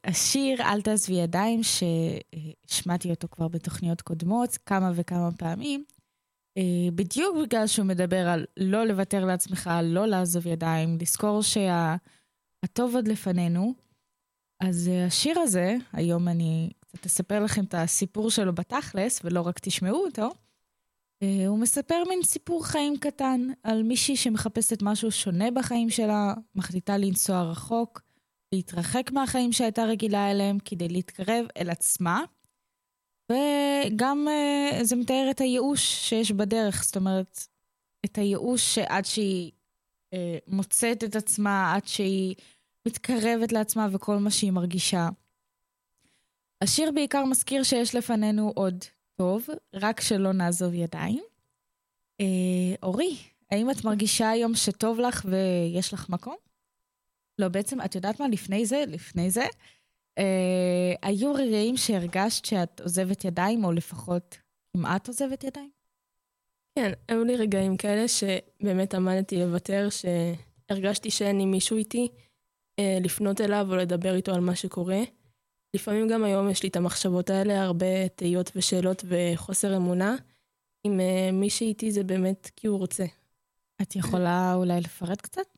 השיר 0.03 0.61
"אל 0.61 0.81
תעזבי 0.81 1.15
ידיים", 1.15 1.61
שהשמעתי 1.63 3.09
אותו 3.09 3.27
כבר 3.31 3.47
בתוכניות 3.47 4.01
קודמות 4.01 4.57
כמה 4.65 4.91
וכמה 4.95 5.31
פעמים, 5.31 5.83
בדיוק 6.95 7.37
בגלל 7.43 7.67
שהוא 7.67 7.85
מדבר 7.85 8.27
על 8.27 8.45
לא 8.57 8.85
לוותר 8.85 9.25
לעצמך, 9.25 9.69
לא 9.83 10.07
לעזוב 10.07 10.47
ידיים, 10.47 10.97
לזכור 11.01 11.41
שהטוב 11.41 12.95
עוד 12.95 13.07
לפנינו. 13.07 13.73
אז 14.59 14.89
השיר 15.07 15.39
הזה, 15.39 15.75
היום 15.93 16.27
אני 16.27 16.69
קצת 16.79 17.05
אספר 17.05 17.43
לכם 17.43 17.63
את 17.63 17.73
הסיפור 17.73 18.29
שלו 18.29 18.55
בתכלס, 18.55 19.21
ולא 19.23 19.41
רק 19.41 19.59
תשמעו 19.59 20.05
אותו. 20.05 20.29
אה, 21.23 21.47
הוא 21.47 21.59
מספר 21.59 22.03
מין 22.09 22.23
סיפור 22.23 22.65
חיים 22.65 22.97
קטן 22.97 23.47
על 23.63 23.83
מישהי 23.83 24.15
שמחפשת 24.15 24.81
משהו 24.81 25.11
שונה 25.11 25.51
בחיים 25.51 25.89
שלה, 25.89 26.33
מחליטה 26.55 26.97
לנסוע 26.97 27.41
רחוק, 27.41 28.01
להתרחק 28.53 29.11
מהחיים 29.11 29.51
שהייתה 29.51 29.83
רגילה 29.83 30.31
אליהם 30.31 30.57
כדי 30.65 30.89
להתקרב 30.89 31.45
אל 31.57 31.69
עצמה. 31.69 32.23
וגם 33.31 34.27
uh, 34.27 34.83
זה 34.83 34.95
מתאר 34.95 35.27
את 35.31 35.41
הייאוש 35.41 36.09
שיש 36.09 36.31
בדרך, 36.31 36.83
זאת 36.83 36.95
אומרת, 36.95 37.47
את 38.05 38.17
הייאוש 38.17 38.75
שעד 38.75 39.05
שהיא 39.05 39.51
uh, 40.13 40.17
מוצאת 40.47 41.03
את 41.03 41.15
עצמה, 41.15 41.73
עד 41.75 41.87
שהיא 41.87 42.35
מתקרבת 42.85 43.51
לעצמה 43.51 43.87
וכל 43.91 44.17
מה 44.17 44.31
שהיא 44.31 44.51
מרגישה. 44.51 45.09
השיר 46.61 46.91
בעיקר 46.91 47.25
מזכיר 47.25 47.63
שיש 47.63 47.95
לפנינו 47.95 48.51
עוד 48.55 48.85
טוב, 49.15 49.47
רק 49.73 50.01
שלא 50.01 50.31
נעזוב 50.31 50.73
ידיים. 50.73 51.23
אה, 52.21 52.75
אורי, 52.83 53.17
האם 53.51 53.71
את 53.71 53.83
מרגישה 53.85 54.29
היום 54.29 54.55
שטוב 54.55 54.99
לך 54.99 55.25
ויש 55.25 55.93
לך 55.93 56.09
מקום? 56.09 56.35
לא, 57.39 57.47
בעצם, 57.47 57.81
את 57.81 57.95
יודעת 57.95 58.19
מה? 58.19 58.27
לפני 58.27 58.65
זה, 58.65 58.83
לפני 58.87 59.29
זה, 59.29 59.45
אה, 60.17 60.93
היו 61.01 61.33
רגעים 61.33 61.77
שהרגשת 61.77 62.45
שאת 62.45 62.81
עוזבת 62.81 63.25
ידיים, 63.25 63.65
או 63.65 63.71
לפחות 63.71 64.37
כמעט 64.73 65.07
עוזבת 65.07 65.43
ידיים? 65.43 65.69
כן, 66.75 66.91
היו 67.07 67.23
לי 67.23 67.35
רגעים 67.35 67.77
כאלה 67.77 68.05
שבאמת 68.07 68.93
עמדתי 68.93 69.39
לוותר, 69.39 69.87
שהרגשתי 69.89 71.11
שאין 71.11 71.37
לי 71.37 71.45
מישהו 71.45 71.77
איתי 71.77 72.07
אה, 72.79 72.97
לפנות 73.01 73.41
אליו 73.41 73.67
או 73.69 73.75
לדבר 73.75 74.15
איתו 74.15 74.33
על 74.33 74.41
מה 74.41 74.55
שקורה. 74.55 75.01
לפעמים 75.73 76.07
גם 76.07 76.23
היום 76.23 76.49
יש 76.49 76.63
לי 76.63 76.69
את 76.69 76.75
המחשבות 76.75 77.29
האלה, 77.29 77.63
הרבה 77.63 78.07
תהיות 78.07 78.51
ושאלות 78.55 79.05
וחוסר 79.07 79.77
אמונה. 79.77 80.15
אם 80.85 80.99
uh, 80.99 81.31
מי 81.31 81.49
שאיתי 81.49 81.91
זה 81.91 82.03
באמת 82.03 82.49
כי 82.55 82.67
הוא 82.67 82.79
רוצה. 82.79 83.05
את 83.81 83.95
יכולה 83.95 84.53
אולי 84.53 84.81
לפרט 84.81 85.21
קצת? 85.21 85.57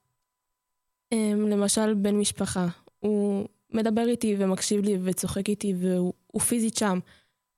Um, 1.13 1.17
למשל, 1.49 1.93
בן 1.93 2.15
משפחה. 2.15 2.67
הוא 2.99 3.47
מדבר 3.73 4.07
איתי 4.07 4.35
ומקשיב 4.39 4.81
לי 4.81 4.97
וצוחק 5.03 5.49
איתי 5.49 5.73
והוא 5.77 6.41
פיזית 6.41 6.77
שם, 6.77 6.99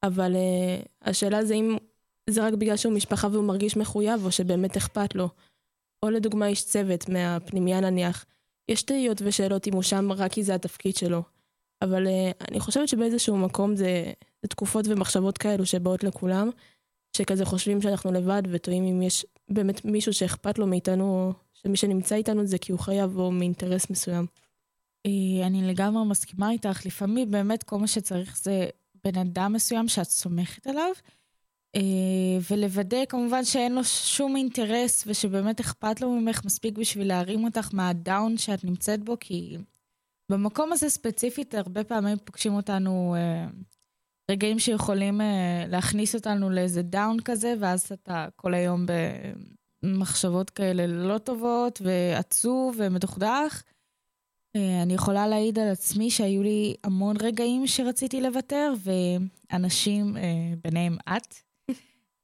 אבל 0.03 0.35
uh, 0.35 0.87
השאלה 1.01 1.45
זה 1.45 1.53
אם 1.53 1.77
זה 2.29 2.47
רק 2.47 2.53
בגלל 2.53 2.77
שהוא 2.77 2.93
משפחה 2.93 3.27
והוא 3.31 3.43
מרגיש 3.43 3.77
מחויב 3.77 4.25
או 4.25 4.31
שבאמת 4.31 4.77
אכפת 4.77 5.15
לו. 5.15 5.29
או 6.03 6.09
לדוגמה 6.09 6.47
איש 6.47 6.65
צוות 6.65 7.09
מהפנימיה 7.09 7.79
נניח. 7.79 8.25
יש 8.69 8.83
תהיות 8.83 9.21
ושאלות 9.25 9.67
אם 9.67 9.73
הוא 9.73 9.83
שם 9.83 10.11
רק 10.11 10.31
כי 10.31 10.43
זה 10.43 10.55
התפקיד 10.55 10.95
שלו. 10.95 11.23
אבל 11.81 12.07
uh, 12.07 12.45
אני 12.51 12.59
חושבת 12.59 12.87
שבאיזשהו 12.87 13.37
מקום 13.37 13.75
זה, 13.75 14.11
זה 14.41 14.47
תקופות 14.47 14.85
ומחשבות 14.87 15.37
כאלו 15.37 15.65
שבאות 15.65 16.03
לכולם, 16.03 16.49
שכזה 17.17 17.45
חושבים 17.45 17.81
שאנחנו 17.81 18.11
לבד 18.11 18.43
ותוהים 18.49 18.83
אם 18.83 19.01
יש 19.01 19.25
באמת 19.49 19.85
מישהו 19.85 20.13
שאכפת 20.13 20.59
לו 20.59 20.67
מאיתנו, 20.67 21.03
או 21.03 21.33
שמי 21.53 21.77
שנמצא 21.77 22.15
איתנו 22.15 22.45
זה 22.45 22.57
כי 22.57 22.71
הוא 22.71 22.79
חייב 22.79 23.17
או 23.17 23.31
מאינטרס 23.31 23.89
מסוים. 23.89 24.25
אה, 25.05 25.47
אני 25.47 25.67
לגמרי 25.67 26.05
מסכימה 26.05 26.51
איתך, 26.51 26.85
לפעמים 26.85 27.31
באמת 27.31 27.63
כל 27.63 27.77
מה 27.77 27.87
שצריך 27.87 28.37
זה 28.37 28.67
בן 29.03 29.19
אדם 29.19 29.53
מסוים 29.53 29.87
שאת 29.87 30.09
סומכת 30.09 30.67
עליו, 30.67 30.91
אה, 31.75 31.81
ולוודא 32.51 33.05
כמובן 33.05 33.45
שאין 33.45 33.75
לו 33.75 33.83
שום 33.83 34.35
אינטרס 34.35 35.03
ושבאמת 35.07 35.59
אכפת 35.59 36.01
לו 36.01 36.11
ממך 36.11 36.45
מספיק 36.45 36.77
בשביל 36.77 37.07
להרים 37.07 37.43
אותך 37.43 37.69
מהדאון 37.73 38.37
שאת 38.37 38.63
נמצאת 38.63 39.03
בו, 39.03 39.17
כי 39.19 39.57
במקום 40.31 40.71
הזה 40.71 40.89
ספציפית, 40.89 41.55
הרבה 41.55 41.83
פעמים 41.83 42.17
פוגשים 42.25 42.53
אותנו 42.53 43.15
אה, 43.17 43.47
רגעים 44.31 44.59
שיכולים 44.59 45.21
להכניס 45.67 46.15
אותנו 46.15 46.49
לאיזה 46.49 46.81
דאון 46.81 47.17
כזה, 47.25 47.53
ואז 47.59 47.91
אתה 47.91 48.27
כל 48.35 48.53
היום 48.53 48.85
במחשבות 49.83 50.49
כאלה 50.49 50.87
לא 50.87 51.17
טובות, 51.17 51.81
ועצוב 51.83 52.75
ומדוכדך. 52.79 53.63
אה, 54.55 54.81
אני 54.83 54.93
יכולה 54.93 55.27
להעיד 55.27 55.59
על 55.59 55.67
עצמי 55.67 56.11
שהיו 56.11 56.43
לי 56.43 56.75
המון 56.83 57.15
רגעים 57.21 57.67
שרציתי 57.67 58.21
לוותר, 58.21 58.73
ואנשים, 59.51 60.17
אה, 60.17 60.53
ביניהם 60.63 60.97
את, 61.17 61.35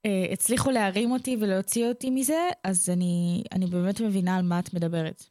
אה, 0.05 0.25
הצליחו 0.31 0.71
להרים 0.71 1.11
אותי 1.11 1.38
ולהוציא 1.39 1.88
אותי 1.88 2.09
מזה, 2.09 2.49
אז 2.63 2.89
אני, 2.89 3.43
אני 3.51 3.65
באמת 3.65 4.01
מבינה 4.01 4.35
על 4.38 4.43
מה 4.45 4.59
את 4.59 4.73
מדברת. 4.73 5.23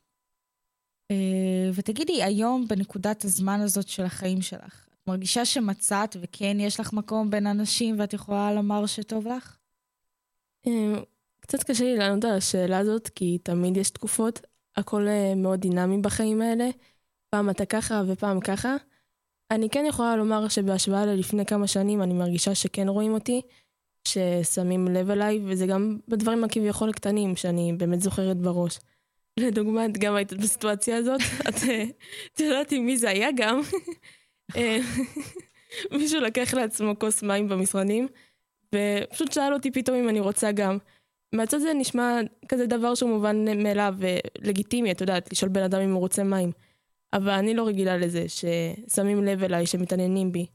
ותגידי, 1.74 2.22
היום, 2.22 2.68
בנקודת 2.68 3.24
הזמן 3.24 3.60
הזאת 3.60 3.88
של 3.88 4.04
החיים 4.04 4.42
שלך, 4.42 4.86
את 4.94 5.08
מרגישה 5.08 5.44
שמצאת 5.44 6.16
וכן 6.20 6.56
יש 6.60 6.80
לך 6.80 6.92
מקום 6.92 7.30
בין 7.30 7.46
אנשים 7.46 8.00
ואת 8.00 8.12
יכולה 8.12 8.52
לומר 8.52 8.86
שטוב 8.86 9.28
לך? 9.28 9.56
קצת 11.40 11.62
קשה 11.62 11.84
לי 11.84 11.96
לענות 11.96 12.24
על 12.24 12.36
השאלה 12.36 12.78
הזאת, 12.78 13.08
כי 13.08 13.38
תמיד 13.38 13.76
יש 13.76 13.90
תקופות, 13.90 14.40
הכל 14.76 15.08
אה, 15.08 15.34
מאוד 15.36 15.60
דינמי 15.60 15.98
בחיים 15.98 16.42
האלה. 16.42 16.68
פעם 17.30 17.50
אתה 17.50 17.66
ככה 17.66 18.02
ופעם 18.06 18.40
ככה. 18.40 18.76
אני 19.50 19.70
כן 19.70 19.84
יכולה 19.88 20.16
לומר 20.16 20.48
שבהשוואה 20.48 21.06
ללפני 21.06 21.46
כמה 21.46 21.66
שנים 21.66 22.02
אני 22.02 22.14
מרגישה 22.14 22.54
שכן 22.54 22.88
רואים 22.88 23.14
אותי, 23.14 23.40
ששמים 24.08 24.88
לב 24.88 25.10
אליי, 25.10 25.40
וזה 25.44 25.66
גם 25.66 25.98
בדברים 26.08 26.44
הכביכול 26.44 26.92
קטנים 26.92 27.36
שאני 27.36 27.72
באמת 27.78 28.00
זוכרת 28.00 28.36
בראש. 28.36 28.78
לדוגמה, 29.40 29.86
את 29.86 29.98
גם 29.98 30.14
היית 30.14 30.32
בסיטואציה 30.32 30.96
הזאת, 30.96 31.20
אה, 31.68 31.84
את 32.34 32.40
יודעת 32.40 32.72
עם 32.72 32.86
מי 32.86 32.96
זה 32.96 33.10
היה 33.10 33.28
גם. 33.36 33.60
אה, 34.56 34.78
מישהו 35.92 36.20
לקח 36.20 36.54
לעצמו 36.54 36.98
כוס 36.98 37.22
מים 37.22 37.48
במשרדים, 37.48 38.08
ופשוט 38.74 39.32
שאל 39.32 39.54
אותי 39.54 39.70
פתאום 39.70 39.96
אם 39.96 40.08
אני 40.08 40.20
רוצה 40.20 40.52
גם. 40.52 40.78
מהצד 41.34 41.58
זה 41.58 41.72
נשמע 41.74 42.20
כזה 42.48 42.66
דבר 42.66 42.94
שהוא 42.94 43.10
מובן 43.10 43.62
מאליו 43.62 43.94
ולגיטימי, 43.98 44.90
את 44.90 45.00
יודעת, 45.00 45.32
לשאול 45.32 45.50
בן 45.50 45.62
אדם 45.62 45.80
אם 45.80 45.92
הוא 45.92 46.00
רוצה 46.00 46.24
מים. 46.24 46.52
אבל 47.12 47.30
אני 47.30 47.54
לא 47.54 47.66
רגילה 47.66 47.96
לזה, 47.96 48.24
ששמים 48.28 49.24
לב 49.24 49.42
אליי, 49.42 49.66
שמתעניינים 49.66 50.32
בי. 50.32 50.46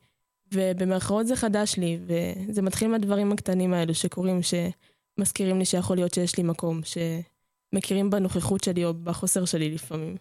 ובמרכאות 0.54 1.28
זה 1.28 1.36
חדש 1.36 1.78
לי, 1.78 2.00
וזה 2.06 2.62
מתחיל 2.62 2.88
מהדברים 2.88 3.32
הקטנים 3.32 3.74
האלו 3.74 3.96
שקורים, 3.96 4.40
שמזכירים 4.42 5.60
לי 5.60 5.66
שיכול 5.66 5.98
להיות 5.98 6.14
שיש 6.14 6.38
לי 6.38 6.44
מקום, 6.44 6.82
ש... 6.84 6.98
מכירים 7.74 8.10
בנוכחות 8.10 8.64
שלי 8.64 8.86
או 8.86 8.94
בחוסר 8.94 9.46
שלי 9.46 9.72
לפעמים. 9.72 10.16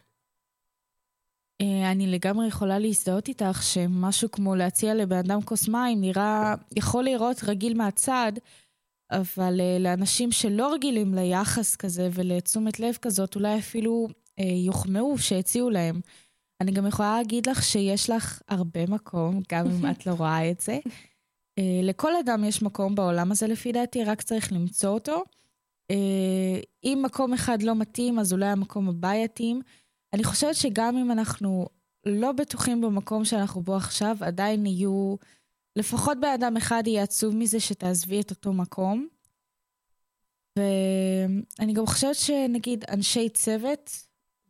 אה, 1.60 1.90
אני 1.90 2.06
לגמרי 2.06 2.46
יכולה 2.46 2.78
להזדהות 2.78 3.28
איתך 3.28 3.62
שמשהו 3.62 4.30
כמו 4.30 4.54
להציע 4.54 4.94
לבן 4.94 5.16
אדם 5.16 5.42
כוס 5.42 5.68
מים 5.68 6.00
נראה, 6.00 6.54
יכול 6.76 7.04
להיראות 7.04 7.44
רגיל 7.44 7.76
מהצד, 7.76 8.32
אבל 9.10 9.60
אה, 9.60 9.78
לאנשים 9.78 10.32
שלא 10.32 10.72
רגילים 10.72 11.14
ליחס 11.14 11.76
כזה 11.76 12.08
ולתשומת 12.12 12.80
לב 12.80 12.94
כזאת, 13.02 13.36
אולי 13.36 13.58
אפילו 13.58 14.08
אה, 14.38 14.44
יוחמאו 14.44 15.18
שהציעו 15.18 15.70
להם. 15.70 16.00
אני 16.60 16.72
גם 16.72 16.86
יכולה 16.86 17.16
להגיד 17.16 17.48
לך 17.48 17.62
שיש 17.62 18.10
לך 18.10 18.42
הרבה 18.48 18.86
מקום, 18.86 19.42
גם 19.52 19.66
אם 19.66 19.90
את 19.90 20.06
לא 20.06 20.12
רואה 20.12 20.50
את 20.50 20.60
זה. 20.60 20.78
לכל 21.82 22.16
אדם 22.16 22.44
יש 22.44 22.62
מקום 22.62 22.94
בעולם 22.94 23.32
הזה 23.32 23.46
לפי 23.46 23.72
דעתי, 23.72 24.04
רק 24.04 24.22
צריך 24.22 24.52
למצוא 24.52 24.90
אותו. 24.90 25.22
אה, 25.90 26.60
אם 26.84 27.02
מקום 27.04 27.32
אחד 27.32 27.62
לא 27.62 27.74
מתאים, 27.74 28.18
אז 28.18 28.32
אולי 28.32 28.46
המקום 28.46 28.88
הבא 28.88 29.14
יתאים. 29.14 29.60
אני 30.12 30.24
חושבת 30.24 30.54
שגם 30.54 30.96
אם 30.96 31.10
אנחנו 31.10 31.66
לא 32.06 32.32
בטוחים 32.32 32.80
במקום 32.80 33.24
שאנחנו 33.24 33.60
בו 33.60 33.76
עכשיו, 33.76 34.16
עדיין 34.20 34.66
יהיו, 34.66 35.16
לפחות 35.78 36.18
בן 36.20 36.28
אדם 36.28 36.56
אחד 36.56 36.82
יהיה 36.86 37.02
עצוב 37.02 37.36
מזה 37.36 37.60
שתעזבי 37.60 38.20
את 38.20 38.30
אותו 38.30 38.52
מקום. 38.52 39.08
ואני 40.56 41.72
גם 41.72 41.86
חושבת 41.86 42.14
שנגיד 42.14 42.84
אנשי 42.90 43.28
צוות, 43.28 43.90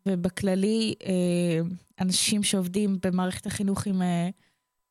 ובכללי 0.07 0.95
אה, 1.05 1.61
אנשים 2.01 2.43
שעובדים 2.43 2.99
במערכת 3.03 3.47
החינוך 3.47 3.87
עם 3.87 4.03
אה, 4.03 4.29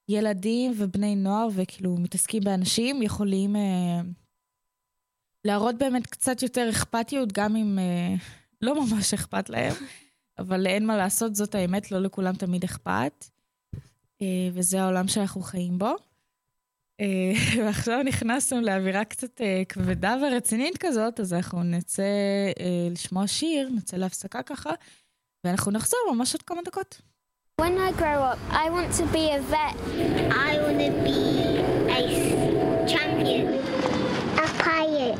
ילדים 0.10 0.74
ובני 0.78 1.16
נוער 1.16 1.48
וכאילו 1.54 1.98
מתעסקים 1.98 2.44
באנשים, 2.44 3.02
יכולים 3.02 3.56
אה, 3.56 4.02
להראות 5.46 5.78
באמת 5.78 6.08
קצת 6.08 6.42
יותר 6.44 6.70
אכפתיות, 6.70 7.32
גם 7.32 7.56
אם 7.56 7.80
לא 8.62 8.86
ממש 8.86 9.14
אכפת 9.14 9.50
להם, 9.50 9.74
אבל 10.40 10.68
אין 10.68 10.86
מה 10.86 10.98
לעשות, 10.98 11.36
זאת 11.36 11.56
האמת, 11.56 11.92
לא 11.92 12.00
לכולם 12.00 12.36
תמיד 12.36 12.64
אכפת. 12.64 13.26
וזה 14.54 14.82
העולם 14.82 15.08
שאנחנו 15.08 15.42
חיים 15.42 15.78
בו. 15.78 15.96
אה, 17.02 17.32
ועכשיו 17.66 18.04
נכנסנו 18.04 18.62
לאווירה 18.62 19.04
קצת 19.04 19.42
אה, 19.42 19.64
כבדה 19.70 20.16
ורצינית 20.22 20.78
כזאת, 20.78 21.20
אז 21.20 21.34
אנחנו 21.34 21.64
נצא 21.64 22.04
אה, 22.60 22.88
לשמוע 22.92 23.28
שיר, 23.28 23.70
נצא 23.76 23.98
להפסקה 23.98 24.44
ככה, 24.44 24.72
ואנחנו 25.44 25.72
נחזור 25.72 26.00
ממש 26.14 26.34
עוד 26.34 26.42
כמה 26.42 26.62
דקות. 26.66 27.02
When 27.62 27.78
I 27.80 27.92
grow 27.92 28.22
up, 28.32 28.40
I 28.52 28.70
want 28.70 28.92
to 29.00 29.06
be 29.16 29.32
a 29.32 29.42
vet. 29.52 29.76
I 30.48 30.52
want 30.64 30.80
to 30.86 30.92
be 31.08 31.20
a 31.98 32.02
champion. 32.92 33.46
A 34.46 34.48
pirate. 34.64 35.20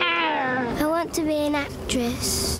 I 0.82 0.86
want 0.94 1.12
to 1.14 1.22
be 1.22 1.38
an 1.48 1.56
actress. 1.56 2.59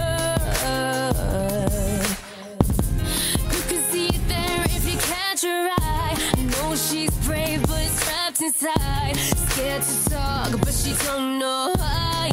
side, 8.61 9.17
scared 9.17 9.81
to 9.81 10.09
talk, 10.09 10.51
but 10.59 10.73
she 10.73 10.93
don't 11.05 11.39
know 11.39 11.73
I 11.79 12.31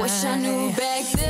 Wish 0.00 0.24
I 0.24 0.38
knew 0.38 0.70
back 0.76 1.04
then. 1.12 1.21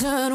cut 0.00 0.32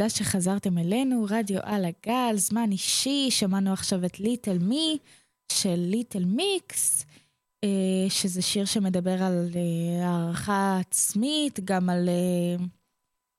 תודה 0.00 0.10
שחזרתם 0.10 0.78
אלינו, 0.78 1.26
רדיו 1.30 1.58
על 1.62 1.84
הגל, 1.84 2.36
זמן 2.36 2.72
אישי, 2.72 3.30
שמענו 3.30 3.72
עכשיו 3.72 4.04
את 4.04 4.20
ליטל 4.20 4.58
מי 4.58 4.98
של 5.52 5.74
ליטל 5.76 6.24
מיקס, 6.24 7.06
אה, 7.64 8.06
שזה 8.08 8.42
שיר 8.42 8.64
שמדבר 8.64 9.22
על 9.22 9.48
אה, 9.56 10.06
הערכה 10.06 10.78
עצמית, 10.80 11.60
גם 11.64 11.90
על, 11.90 12.08
אה, 12.08 12.64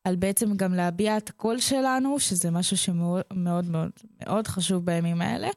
על 0.03 0.15
בעצם 0.15 0.57
גם 0.57 0.73
להביע 0.73 1.17
את 1.17 1.29
הקול 1.29 1.59
שלנו, 1.59 2.19
שזה 2.19 2.51
משהו 2.51 2.77
שמאוד 2.77 3.23
מאוד 3.35 3.65
מאוד, 3.65 3.91
מאוד 4.27 4.47
חשוב 4.47 4.85
בימים 4.85 5.21
האלה, 5.21 5.49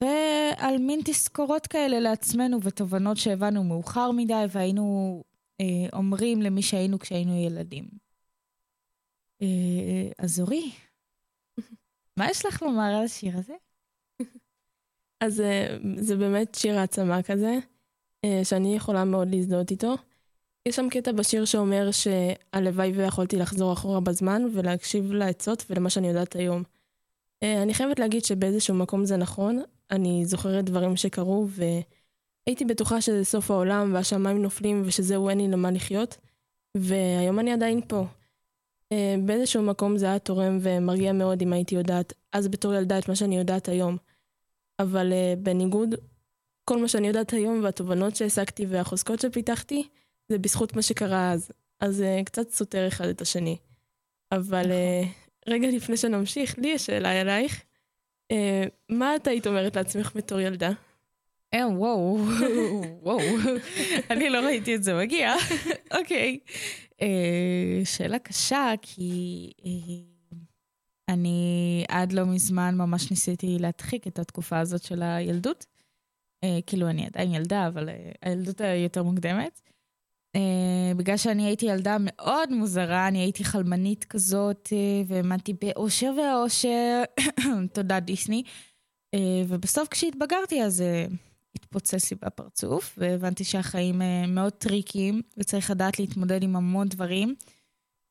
ועל 0.00 0.78
מין 0.78 1.00
תזכורות 1.04 1.66
כאלה 1.66 2.00
לעצמנו 2.00 2.62
ותובנות 2.62 3.16
שהבנו 3.16 3.64
מאוחר 3.64 4.10
מדי 4.10 4.44
והיינו 4.50 5.22
אומרים 5.92 6.42
למי 6.42 6.62
שהיינו 6.62 6.98
כשהיינו 6.98 7.36
ילדים. 7.36 8.09
אה, 9.42 9.46
אה, 9.46 10.12
אז 10.18 10.40
אורי, 10.40 10.70
מה 12.16 12.30
יש 12.30 12.46
לך 12.46 12.62
לומר 12.62 12.82
על 12.82 13.04
השיר 13.04 13.38
הזה? 13.38 13.54
אז 15.20 15.40
אה, 15.40 15.76
זה 15.96 16.16
באמת 16.16 16.54
שיר 16.54 16.78
העצמה 16.78 17.22
כזה, 17.22 17.58
שאני 18.44 18.76
יכולה 18.76 19.04
מאוד 19.04 19.28
להזדהות 19.30 19.70
איתו. 19.70 19.94
יש 20.66 20.76
שם 20.76 20.88
קטע 20.90 21.12
בשיר 21.12 21.44
שאומר 21.44 21.88
שהלוואי 21.90 22.92
ויכולתי 22.92 23.36
לחזור 23.36 23.72
אחורה 23.72 24.00
בזמן 24.00 24.42
ולהקשיב 24.54 25.12
לעצות 25.12 25.64
ולמה 25.70 25.90
שאני 25.90 26.08
יודעת 26.08 26.36
היום. 26.36 26.62
אני 27.44 27.74
חייבת 27.74 27.98
להגיד 27.98 28.24
שבאיזשהו 28.24 28.74
מקום 28.74 29.04
זה 29.04 29.16
נכון, 29.16 29.62
אני 29.90 30.26
זוכרת 30.26 30.64
דברים 30.64 30.96
שקרו 30.96 31.46
והייתי 31.48 32.64
בטוחה 32.64 33.00
שזה 33.00 33.24
סוף 33.24 33.50
העולם 33.50 33.94
והשמיים 33.94 34.42
נופלים 34.42 34.82
ושזהו 34.86 35.28
אין 35.28 35.38
לי 35.38 35.48
למה 35.48 35.70
לחיות, 35.70 36.16
והיום 36.76 37.38
אני 37.38 37.52
עדיין 37.52 37.80
פה. 37.88 38.04
אה, 38.92 39.14
באיזשהו 39.24 39.62
מקום 39.62 39.98
זה 39.98 40.06
היה 40.06 40.18
תורם 40.18 40.58
ומרגיע 40.62 41.12
מאוד 41.12 41.42
אם 41.42 41.52
הייתי 41.52 41.74
יודעת 41.74 42.12
אז 42.32 42.48
בתור 42.48 42.74
ילדה 42.74 42.98
את 42.98 43.08
מה 43.08 43.16
שאני 43.16 43.38
יודעת 43.38 43.68
היום. 43.68 43.96
אבל 44.78 45.12
uh, 45.12 45.38
בניגוד, 45.38 45.94
כל 46.64 46.78
מה 46.78 46.88
שאני 46.88 47.08
יודעת 47.08 47.32
היום 47.32 47.60
והתובנות 47.64 48.16
שהעסקתי 48.16 48.66
והחוזקות 48.68 49.20
שפיתחתי, 49.20 49.88
זה 50.28 50.38
בזכות 50.38 50.76
מה 50.76 50.82
שקרה 50.82 51.32
אז. 51.32 51.50
אז 51.80 52.00
uh, 52.00 52.24
קצת 52.24 52.50
סותר 52.50 52.88
אחד 52.88 53.06
את 53.06 53.20
השני. 53.20 53.56
אבל 54.32 54.64
uh, 54.64 55.06
רגע 55.48 55.68
לפני 55.68 55.96
שנמשיך, 55.96 56.58
לי 56.58 56.68
יש 56.68 56.86
שאלה 56.86 57.20
אלייך. 57.20 57.62
מה 58.88 59.16
את 59.16 59.26
היית 59.26 59.46
אומרת 59.46 59.76
לעצמך 59.76 60.12
בתור 60.14 60.40
ילדה? 60.40 60.70
אה, 61.54 61.68
וואו, 61.68 62.18
וואו, 63.02 63.18
אני 64.10 64.30
לא 64.30 64.38
ראיתי 64.38 64.74
את 64.74 64.82
זה 64.82 64.94
מגיע. 64.94 65.34
אוקיי. 65.98 66.38
שאלה 67.84 68.18
קשה, 68.18 68.72
כי 68.82 69.52
אני 71.08 71.84
עד 71.88 72.12
לא 72.12 72.26
מזמן 72.26 72.74
ממש 72.78 73.10
ניסיתי 73.10 73.56
להדחיק 73.58 74.06
את 74.06 74.18
התקופה 74.18 74.58
הזאת 74.58 74.82
של 74.82 75.02
הילדות. 75.02 75.66
כאילו, 76.66 76.88
אני 76.88 77.06
עדיין 77.06 77.34
ילדה, 77.34 77.66
אבל 77.68 77.88
הילדות 78.22 78.60
היותר 78.60 79.02
מוקדמת. 79.02 79.60
Uh, 80.36 80.96
בגלל 80.96 81.16
שאני 81.16 81.46
הייתי 81.46 81.66
ילדה 81.66 81.96
מאוד 82.00 82.52
מוזרה, 82.52 83.08
אני 83.08 83.18
הייתי 83.18 83.44
חלמנית 83.44 84.04
כזאת, 84.04 84.68
uh, 84.68 85.06
והאמנתי 85.06 85.52
באושר 85.52 86.12
והאושר, 86.16 87.02
תודה 87.74 88.00
דיסני. 88.00 88.42
Uh, 89.16 89.18
ובסוף 89.48 89.88
כשהתבגרתי 89.88 90.62
אז 90.62 90.84
uh, 91.08 91.14
התפוצץ 91.70 92.10
לי 92.10 92.16
בפרצוף, 92.22 92.94
והבנתי 92.98 93.44
שהחיים 93.44 94.00
uh, 94.00 94.04
מאוד 94.28 94.52
טריקיים, 94.52 95.22
וצריך 95.36 95.70
לדעת 95.70 95.98
להתמודד 95.98 96.42
עם 96.42 96.56
המון 96.56 96.88
דברים, 96.88 97.34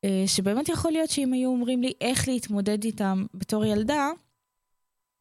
uh, 0.06 0.08
שבאמת 0.26 0.68
יכול 0.68 0.92
להיות 0.92 1.10
שאם 1.10 1.32
היו 1.32 1.50
אומרים 1.50 1.82
לי 1.82 1.92
איך 2.00 2.28
להתמודד 2.28 2.84
איתם 2.84 3.26
בתור 3.34 3.64
ילדה, 3.64 4.10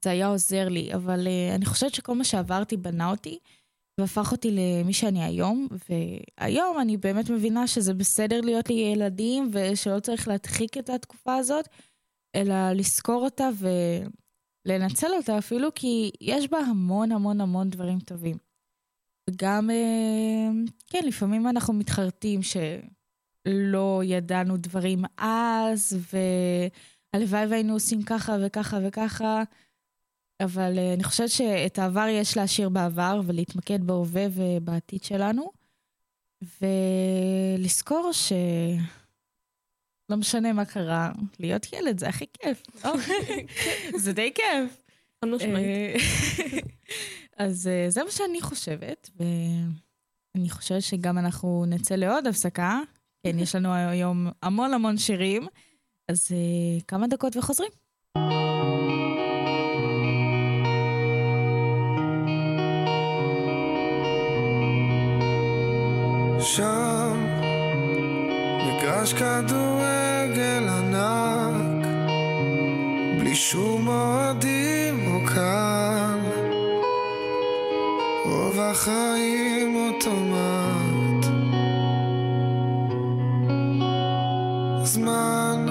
זה 0.03 0.09
היה 0.09 0.27
עוזר 0.27 0.69
לי, 0.69 0.93
אבל 0.93 1.27
uh, 1.27 1.55
אני 1.55 1.65
חושבת 1.65 1.93
שכל 1.93 2.15
מה 2.15 2.23
שעברתי 2.23 2.77
בנה 2.77 3.11
אותי. 3.11 3.39
והפך 3.99 4.31
אותי 4.31 4.51
למי 4.51 4.93
שאני 4.93 5.23
היום, 5.23 5.67
והיום 5.89 6.79
אני 6.79 6.97
באמת 6.97 7.29
מבינה 7.29 7.67
שזה 7.67 7.93
בסדר 7.93 8.41
להיות 8.41 8.69
לי 8.69 8.75
ילדים, 8.75 9.51
ושלא 9.53 9.99
צריך 9.99 10.27
להדחיק 10.27 10.77
את 10.77 10.89
התקופה 10.89 11.35
הזאת, 11.35 11.67
אלא 12.35 12.71
לזכור 12.71 13.23
אותה 13.23 13.49
ולנצל 14.69 15.07
אותה 15.17 15.37
אפילו, 15.37 15.69
כי 15.75 16.11
יש 16.21 16.47
בה 16.47 16.57
המון 16.57 17.11
המון 17.11 17.41
המון 17.41 17.69
דברים 17.69 17.99
טובים. 17.99 18.37
וגם, 19.29 19.69
אה, 19.69 20.49
כן, 20.87 20.99
לפעמים 21.05 21.47
אנחנו 21.47 21.73
מתחרטים 21.73 22.39
שלא 22.43 24.01
ידענו 24.05 24.57
דברים 24.57 25.01
אז, 25.17 25.97
והלוואי 27.13 27.45
והיינו 27.45 27.73
עושים 27.73 28.03
ככה 28.03 28.35
וככה 28.45 28.77
וככה. 28.87 29.43
אבל 30.43 30.73
uh, 30.75 30.95
אני 30.95 31.03
חושבת 31.03 31.29
שאת 31.29 31.79
העבר 31.79 32.07
יש 32.09 32.37
להשאיר 32.37 32.69
בעבר 32.69 33.21
ולהתמקד 33.25 33.83
בהווה 33.83 34.25
ובעתיד 34.31 35.03
שלנו, 35.03 35.51
ולזכור 36.61 38.11
ש... 38.13 38.33
לא 40.09 40.17
משנה 40.17 40.53
מה 40.53 40.65
קרה, 40.65 41.11
להיות 41.39 41.73
ילד 41.73 41.99
זה 41.99 42.09
הכי 42.09 42.25
כיף, 42.33 42.63
לא? 42.85 42.93
זה 44.03 44.13
די 44.13 44.31
כיף. 44.35 44.81
אה, 45.23 45.95
אז 47.37 47.69
uh, 47.87 47.91
זה 47.91 48.03
מה 48.03 48.11
שאני 48.11 48.41
חושבת, 48.41 49.09
ואני 49.17 50.49
חושבת 50.49 50.81
שגם 50.81 51.17
אנחנו 51.17 51.65
נצא 51.67 51.95
לעוד 51.95 52.27
הפסקה. 52.27 52.79
כן, 53.23 53.39
יש 53.39 53.55
לנו 53.55 53.73
היום 53.73 54.27
המון 54.43 54.73
המון 54.73 54.97
שירים, 54.97 55.47
אז 56.09 56.27
uh, 56.27 56.83
כמה 56.87 57.07
דקות 57.07 57.37
וחוזרים. 57.37 57.71
שם, 66.39 67.25
מגרש 68.67 69.13
כדורגל 69.13 69.78
שום 73.51 73.87
אוהדים 73.87 75.07
או 75.07 75.25
קהל, 75.25 76.19
רוב 78.25 78.59
החיים 78.59 79.75
אוטומט. 79.75 81.25
זמן 84.83 85.65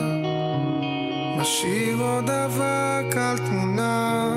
משאיר 1.41 2.01
עוד 2.01 2.31
אבק 2.31 3.17
על 3.17 3.39
תמונה, 3.39 4.37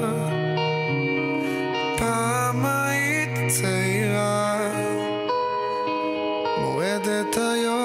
פעם 1.97 2.65
היית 2.65 3.51
צעירה 3.51 4.57
מורדת 6.61 7.37
היום 7.37 7.80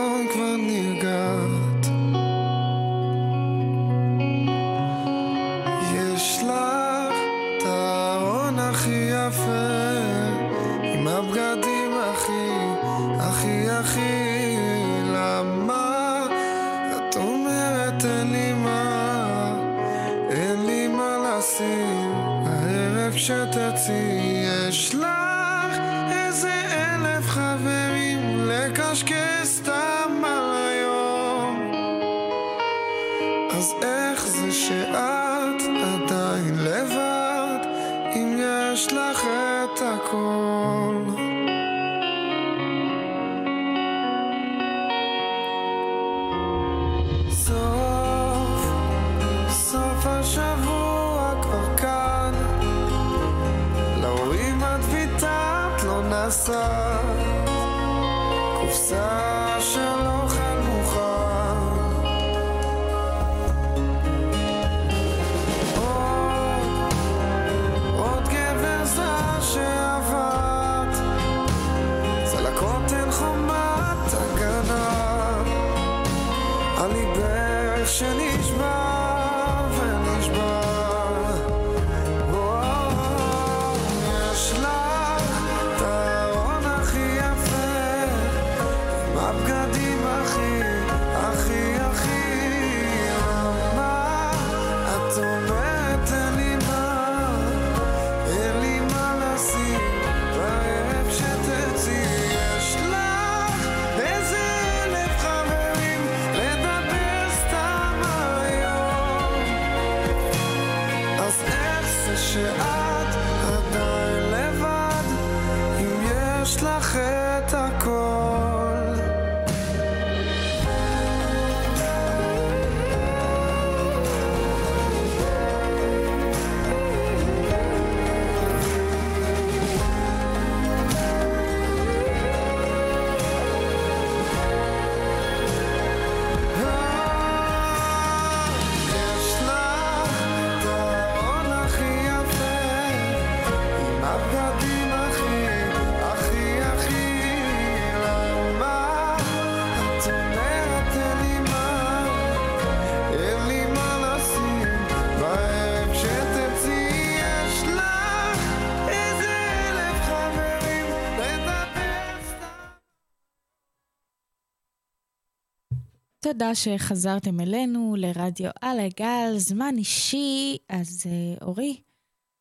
תודה 166.39 166.55
שחזרתם 166.55 167.41
אלינו 167.41 167.95
לרדיו 167.99 168.51
על 168.61 168.81
הגל, 168.81 169.35
זמן 169.37 169.75
אישי. 169.79 170.57
אז 170.69 171.05
אה, 171.07 171.47
אורי, 171.47 171.81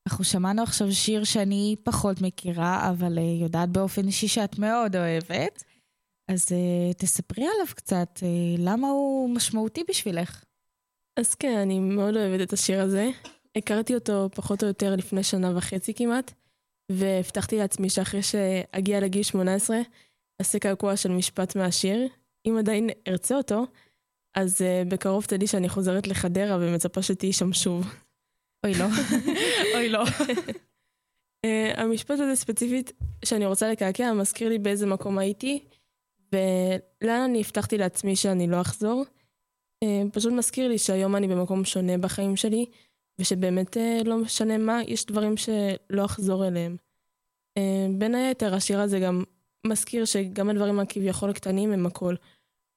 אנחנו 0.08 0.24
שמענו 0.24 0.64
עכשיו 0.64 0.92
שיר 0.92 1.24
שאני 1.24 1.76
פחות 1.84 2.22
מכירה, 2.22 2.90
אבל 2.90 3.18
אה, 3.18 3.24
יודעת 3.24 3.70
באופן 3.70 4.08
אישי 4.08 4.28
שאת 4.28 4.60
מאוד 4.60 4.96
אוהבת. 4.96 5.64
אז 6.28 6.48
אה, 6.52 6.94
תספרי 6.94 7.44
עליו 7.44 7.76
קצת, 7.76 8.20
למה 8.58 8.88
הוא 8.88 9.30
משמעותי 9.30 9.84
בשבילך? 9.90 10.44
אז 11.20 11.36
כן, 11.36 11.58
אני 11.58 11.80
מאוד 11.80 12.16
אוהבת 12.16 12.48
את 12.48 12.54
השיר 12.54 12.82
הזה. 12.82 13.10
הכרתי 13.58 13.96
אותו 13.96 14.30
פחות 14.36 14.64
או 14.64 14.68
יותר 14.68 14.96
לפני 14.96 15.24
שנה 15.24 15.58
וחצי 15.58 15.94
כמעט, 15.94 16.34
והבטחתי 16.92 17.58
לעצמי 17.58 17.90
שאחרי 17.90 18.24
שאגיע 18.24 19.00
לגיל 19.00 19.24
18, 19.24 19.78
אעשה 20.42 20.60
קעקוע 20.60 20.98
של 20.98 21.12
משפט 21.12 21.56
מהשיר. 21.56 22.08
אם 22.48 22.56
עדיין 22.60 22.90
ארצה 23.08 23.38
אותו, 23.38 23.66
אז 24.36 24.62
uh, 24.62 24.90
בקרוב 24.90 25.26
תדעי 25.26 25.48
שאני 25.48 25.70
חוזרת 25.70 26.08
לחדרה 26.08 26.58
ומצפה 26.60 27.02
שתהיי 27.02 27.34
שם 27.34 27.54
שוב. 27.54 27.94
אוי 28.64 28.74
לא, 28.74 28.86
אוי 29.76 29.90
לא. 29.90 30.04
uh, 31.46 31.48
המשפט 31.78 32.20
הזה 32.20 32.36
ספציפית 32.36 32.92
שאני 33.26 33.46
רוצה 33.46 33.72
לקעקע 33.72 34.14
מזכיר 34.14 34.50
לי 34.50 34.60
באיזה 34.60 34.86
מקום 34.86 35.18
הייתי, 35.18 35.64
ולאן 36.34 37.22
אני 37.22 37.40
הבטחתי 37.40 37.78
לעצמי 37.78 38.16
שאני 38.16 38.48
לא 38.48 38.62
אחזור. 38.62 39.06
Uh, 39.84 39.88
פשוט 40.14 40.34
מזכיר 40.34 40.68
לי 40.68 40.78
שהיום 40.78 41.16
אני 41.16 41.28
במקום 41.28 41.66
שונה 41.66 41.98
בחיים 41.98 42.36
שלי, 42.36 42.66
ושבאמת 43.20 43.78
uh, 43.78 44.08
לא 44.08 44.18
משנה 44.18 44.58
מה, 44.58 44.80
יש 44.88 45.06
דברים 45.06 45.38
שלא 45.38 46.06
אחזור 46.06 46.48
אליהם. 46.48 46.76
Uh, 47.60 47.62
בין 47.98 48.16
היתר, 48.16 48.56
השיר 48.56 48.80
הזה 48.80 49.00
גם 49.00 49.24
מזכיר 49.66 50.06
שגם 50.06 50.50
הדברים 50.50 50.80
הכביכול 50.80 51.34
קטנים 51.34 51.72
הם 51.72 51.86
הכל. 51.86 52.16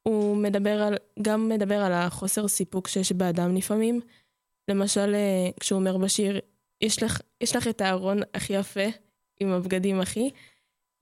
הוא 0.09 0.37
מדבר 0.37 0.83
על, 0.83 0.95
גם 1.23 1.49
מדבר 1.49 1.75
על 1.83 1.93
החוסר 1.93 2.49
סיפוק 2.49 2.89
שיש 2.89 3.13
באדם 3.13 3.57
לפעמים. 3.57 4.01
למשל, 4.71 5.15
אה, 5.15 5.51
כשהוא 5.61 5.79
אומר 5.79 5.97
בשיר, 5.97 6.41
יש 6.81 7.03
לך, 7.03 7.21
יש 7.41 7.57
לך 7.57 7.69
את 7.69 7.81
הארון 7.81 8.21
הכי 8.35 8.53
יפה, 8.53 8.85
עם 9.41 9.53
הבגדים 9.53 10.01
הכי, 10.01 10.31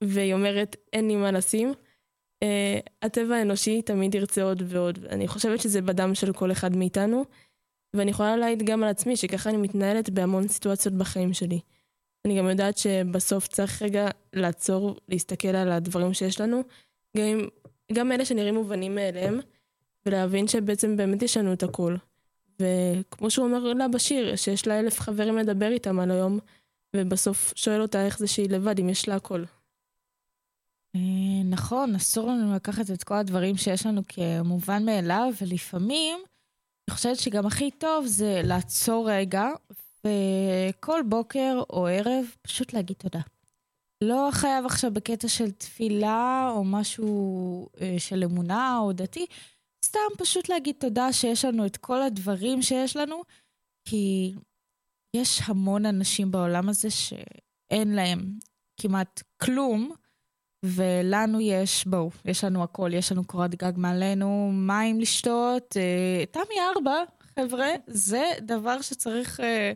והיא 0.03 0.33
אומרת, 0.33 0.75
אין 0.93 1.07
לי 1.07 1.15
מה 1.15 1.31
לשים. 1.31 1.73
Uh, 2.43 2.89
הטבע 3.01 3.35
האנושי 3.35 3.81
תמיד 3.81 4.15
ירצה 4.15 4.43
עוד 4.43 4.63
ועוד. 4.65 5.05
אני 5.05 5.27
חושבת 5.27 5.61
שזה 5.61 5.81
בדם 5.81 6.15
של 6.15 6.33
כל 6.33 6.51
אחד 6.51 6.75
מאיתנו, 6.75 7.25
ואני 7.95 8.11
יכולה 8.11 8.37
להעיד 8.37 8.63
גם 8.63 8.83
על 8.83 8.89
עצמי, 8.89 9.15
שככה 9.15 9.49
אני 9.49 9.57
מתנהלת 9.57 10.09
בהמון 10.09 10.47
סיטואציות 10.47 10.93
בחיים 10.93 11.33
שלי. 11.33 11.59
אני 12.25 12.37
גם 12.37 12.49
יודעת 12.49 12.77
שבסוף 12.77 13.47
צריך 13.47 13.81
רגע 13.81 14.09
לעצור, 14.33 14.95
להסתכל 15.09 15.47
על 15.47 15.71
הדברים 15.71 16.13
שיש 16.13 16.41
לנו, 16.41 16.63
גם, 17.17 17.23
אם, 17.23 17.47
גם 17.93 18.11
אלה 18.11 18.25
שנראים 18.25 18.55
מובנים 18.55 18.95
מאליהם, 18.95 19.39
ולהבין 20.05 20.47
שבעצם 20.47 20.97
באמת 20.97 21.21
יש 21.21 21.37
לנו 21.37 21.53
את 21.53 21.63
הכול. 21.63 21.97
וכמו 22.59 23.31
שהוא 23.31 23.45
אומר 23.45 23.73
לה 23.73 23.87
בשיר, 23.87 24.35
שיש 24.35 24.67
לה 24.67 24.79
אלף 24.79 24.99
חברים 24.99 25.37
לדבר 25.37 25.71
איתם 25.71 25.99
על 25.99 26.11
היום, 26.11 26.39
ובסוף 26.95 27.53
שואל 27.55 27.81
אותה 27.81 28.05
איך 28.05 28.19
זה 28.19 28.27
שהיא 28.27 28.49
לבד, 28.49 28.79
אם 28.79 28.89
יש 28.89 29.07
לה 29.07 29.15
הכל. 29.15 29.43
אה, 30.95 31.43
נכון, 31.45 31.95
אסור 31.95 32.27
לנו 32.27 32.55
לקחת 32.55 32.91
את 32.91 33.03
כל 33.03 33.13
הדברים 33.13 33.57
שיש 33.57 33.85
לנו 33.85 34.01
כמובן 34.07 34.85
מאליו, 34.85 35.33
ולפעמים, 35.41 36.19
אני 36.87 36.95
חושבת 36.95 37.19
שגם 37.19 37.45
הכי 37.45 37.71
טוב 37.71 38.05
זה 38.05 38.41
לעצור 38.43 39.11
רגע 39.11 39.49
וכל 40.03 41.01
בוקר 41.09 41.61
או 41.69 41.87
ערב 41.87 42.25
פשוט 42.41 42.73
להגיד 42.73 42.95
תודה. 42.97 43.19
לא 44.03 44.29
חייב 44.31 44.65
עכשיו 44.65 44.93
בקטע 44.93 45.27
של 45.27 45.51
תפילה 45.51 46.49
או 46.51 46.63
משהו 46.63 47.69
אה, 47.81 47.95
של 47.97 48.23
אמונה 48.23 48.79
או 48.79 48.93
דתי, 48.93 49.25
סתם 49.85 49.99
פשוט 50.17 50.49
להגיד 50.49 50.75
תודה 50.79 51.13
שיש 51.13 51.45
לנו 51.45 51.65
את 51.65 51.77
כל 51.77 52.01
הדברים 52.01 52.61
שיש 52.61 52.95
לנו, 52.95 53.21
כי 53.85 54.33
יש 55.15 55.41
המון 55.45 55.85
אנשים 55.85 56.31
בעולם 56.31 56.69
הזה 56.69 56.89
שאין 56.89 57.95
להם 57.95 58.33
כמעט 58.81 59.23
כלום, 59.41 59.91
ולנו 60.65 61.41
יש, 61.41 61.87
בואו, 61.87 62.09
יש 62.25 62.43
לנו 62.43 62.63
הכל, 62.63 62.89
יש 62.93 63.11
לנו 63.11 63.27
קורת 63.27 63.55
גג 63.55 63.71
מעלינו, 63.77 64.51
מים 64.53 64.99
לשתות, 64.99 65.77
אה, 65.77 66.25
תמי 66.31 66.55
ארבע, 66.75 67.03
חבר'ה, 67.39 67.67
זה 67.87 68.23
דבר 68.41 68.81
שצריך 68.81 69.39
אה, 69.39 69.71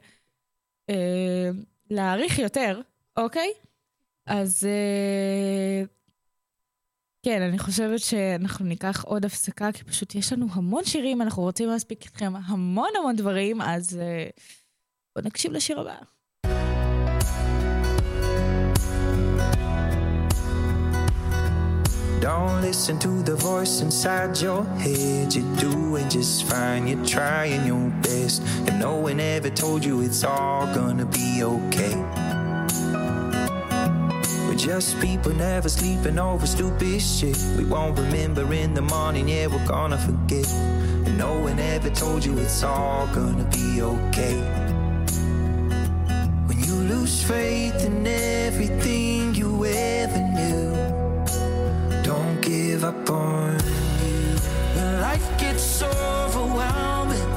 אה, 0.90 1.50
להעריך 1.90 2.40
יותר, 2.40 2.82
אוקיי? 3.18 3.54
אז 4.26 4.64
אה, 4.66 5.84
כן, 7.26 7.42
אני 7.42 7.60
חושבת 7.60 8.00
שאנחנו 8.00 8.66
ניקח 8.66 9.04
עוד 9.06 9.26
הפסקה, 9.26 9.72
כי 9.72 9.84
פשוט 9.84 10.16
יש 10.16 10.34
לנו 10.34 10.48
המון 10.52 10.84
שירים, 10.86 11.22
אנחנו 11.22 11.44
רוצים 11.44 11.70
להספיק 11.70 12.06
איתכם 12.06 12.34
המון 12.46 12.90
המון 13.00 13.16
דברים, 13.16 13.62
אז 13.62 13.98
אה, 14.02 14.28
בואו 15.16 15.26
נקשיב 15.26 15.52
לשיר 15.52 15.80
הבא. 15.80 15.96
Don't 22.22 22.62
listen 22.62 23.00
to 23.00 23.24
the 23.24 23.36
voice 23.36 23.82
inside 23.82 24.40
your 24.46 24.64
head. 24.86 25.34
You're 25.34 25.56
doing 25.56 26.08
just 26.08 26.44
fine. 26.50 26.86
You're 26.86 27.04
trying 27.04 27.66
your 27.66 27.90
best. 28.04 28.44
And 28.68 28.80
no 28.80 28.94
one 29.08 29.20
ever 29.20 29.50
told 29.50 29.84
you 29.84 30.02
it's 30.02 30.24
all 30.24 30.68
gonna 30.78 31.08
be 31.20 31.44
okay. 31.44 31.96
Just 34.62 35.02
people 35.02 35.34
never 35.34 35.70
sleeping 35.70 36.20
over 36.20 36.46
stupid 36.46 37.02
shit. 37.02 37.36
We 37.58 37.66
won't 37.66 37.98
remember 37.98 38.54
in 38.54 38.76
the 38.76 38.84
morning, 38.84 39.28
yeah, 39.28 39.48
we're 39.48 39.66
gonna 39.66 39.98
forget. 39.98 40.48
And 41.08 41.18
no 41.18 41.40
one 41.40 41.58
ever 41.58 41.90
told 41.90 42.24
you 42.24 42.38
it's 42.38 42.62
all 42.62 43.08
gonna 43.08 43.46
be 43.46 43.82
okay. 43.82 44.38
When 46.46 46.60
you 46.60 46.76
lose 46.76 47.24
faith 47.24 47.84
in 47.84 48.06
everything 48.06 49.34
you 49.34 49.66
ever 49.66 50.20
knew 50.38 50.76
don't 52.04 52.40
give 52.42 52.84
up 52.84 53.10
on 53.10 53.54
you. 53.54 54.36
When 54.76 55.02
life 55.02 55.28
gets 55.40 55.82
overwhelming, 55.82 57.30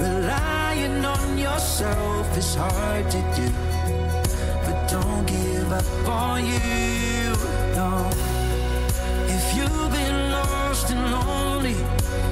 relying 0.00 1.04
on 1.04 1.38
yourself 1.38 2.36
is 2.36 2.56
hard 2.56 3.08
to 3.12 3.20
do. 3.36 3.48
But 4.66 4.88
don't 4.90 5.24
give 5.24 5.53
up 5.74 6.08
on 6.08 6.46
you. 6.46 7.34
No. 7.78 7.90
If 9.36 9.44
you've 9.56 9.90
been 9.90 10.18
lost 10.30 10.90
and 10.90 11.02
lonely, 11.10 11.76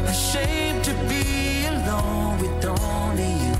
ashamed 0.06 0.84
to 0.84 0.94
be 1.10 1.66
alone 1.66 2.38
with 2.40 2.64
only 2.64 3.32
you, 3.44 3.54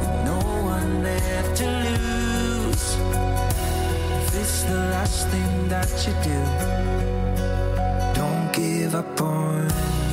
with 0.00 0.16
no 0.30 0.40
one 0.74 1.02
left 1.02 1.56
to 1.58 1.66
lose. 1.86 2.86
If 4.18 4.34
it's 4.40 4.62
the 4.64 4.80
last 4.94 5.28
thing 5.28 5.68
that 5.68 5.90
you 6.04 6.14
do 6.30 6.40
don't 8.14 8.52
give 8.52 8.94
up 8.94 9.20
on 9.20 10.03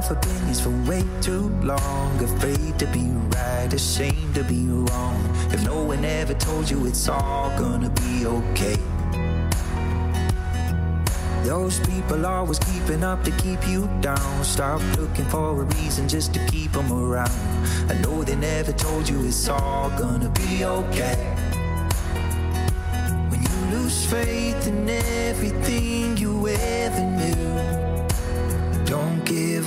living 0.00 0.16
off 0.16 0.24
opinions 0.24 0.60
for 0.60 0.70
way 0.88 1.04
too 1.20 1.48
long. 1.62 2.22
Afraid 2.22 2.78
to 2.78 2.86
be 2.86 3.10
right, 3.36 3.72
ashamed 3.72 4.34
to 4.34 4.44
be 4.44 4.66
wrong. 4.66 5.20
If 5.52 5.64
no 5.64 5.84
one 5.84 6.04
ever 6.04 6.34
told 6.34 6.70
you 6.70 6.86
it's 6.86 7.08
all 7.08 7.50
gonna 7.58 7.90
be 7.90 8.26
okay. 8.26 8.76
Those 11.44 11.80
people 11.80 12.26
always 12.26 12.58
keeping 12.58 13.02
up 13.02 13.24
to 13.24 13.30
keep 13.42 13.66
you 13.66 13.88
down. 14.00 14.44
Stop 14.44 14.80
looking 14.98 15.24
for 15.26 15.62
a 15.62 15.64
reason 15.76 16.08
just 16.08 16.32
to 16.34 16.40
keep 16.46 16.72
them 16.72 16.92
around. 16.92 17.30
I 17.88 17.94
know 18.02 18.22
they 18.22 18.36
never 18.36 18.72
told 18.72 19.08
you 19.08 19.24
it's 19.26 19.48
all 19.48 19.90
gonna 19.98 20.30
be 20.30 20.64
okay 20.64 21.16
When 23.30 23.40
you 23.42 23.78
lose 23.78 24.06
faith 24.06 24.66
in 24.66 24.88
everything 24.88 26.16
you 26.16 26.48
ever 26.48 27.00
knew. 27.00 27.19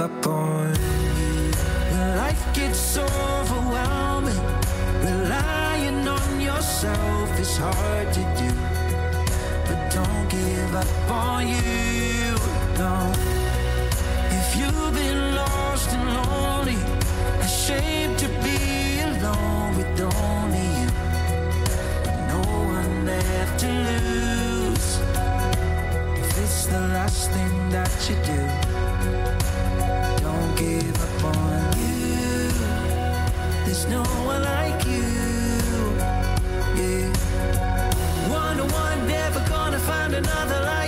Up 0.03 0.27
on 0.27 0.73
life 2.17 2.53
gets 2.53 2.97
overwhelming, 2.97 4.43
relying 4.99 6.05
on 6.05 6.41
yourself 6.41 7.39
is 7.39 7.55
hard 7.55 8.11
to 8.11 8.23
do. 8.41 8.49
But 9.65 9.79
don't 9.93 10.27
give 10.27 10.75
up 10.75 11.09
on 11.09 11.47
you. 11.47 12.35
No. 12.77 13.13
If 14.39 14.57
you've 14.57 14.93
been 14.93 15.35
lost 15.35 15.89
and 15.95 16.05
lonely, 16.17 16.79
ashamed 17.39 18.19
to 18.19 18.27
be 18.43 18.99
alone 18.99 19.77
with 19.77 20.01
only 20.01 20.67
you 20.79 20.89
no 22.27 22.41
one 22.77 23.05
left 23.05 23.59
to 23.61 23.69
lose. 23.87 24.99
If 26.19 26.37
it's 26.43 26.65
the 26.65 26.81
last 26.91 27.31
thing 27.31 27.69
that 27.69 28.09
you 28.09 28.15
do, 28.25 28.72
give 30.63 31.03
up 31.07 31.23
on 31.35 31.77
you. 31.81 32.49
There's 33.65 33.85
no 33.87 34.03
one 34.31 34.43
like 34.43 34.79
you. 34.93 35.07
Yeah. 36.79 37.09
One 38.41 38.57
to 38.57 38.65
one, 38.83 38.99
never 39.07 39.41
gonna 39.49 39.79
find 39.79 40.13
another 40.13 40.59
like 40.61 40.82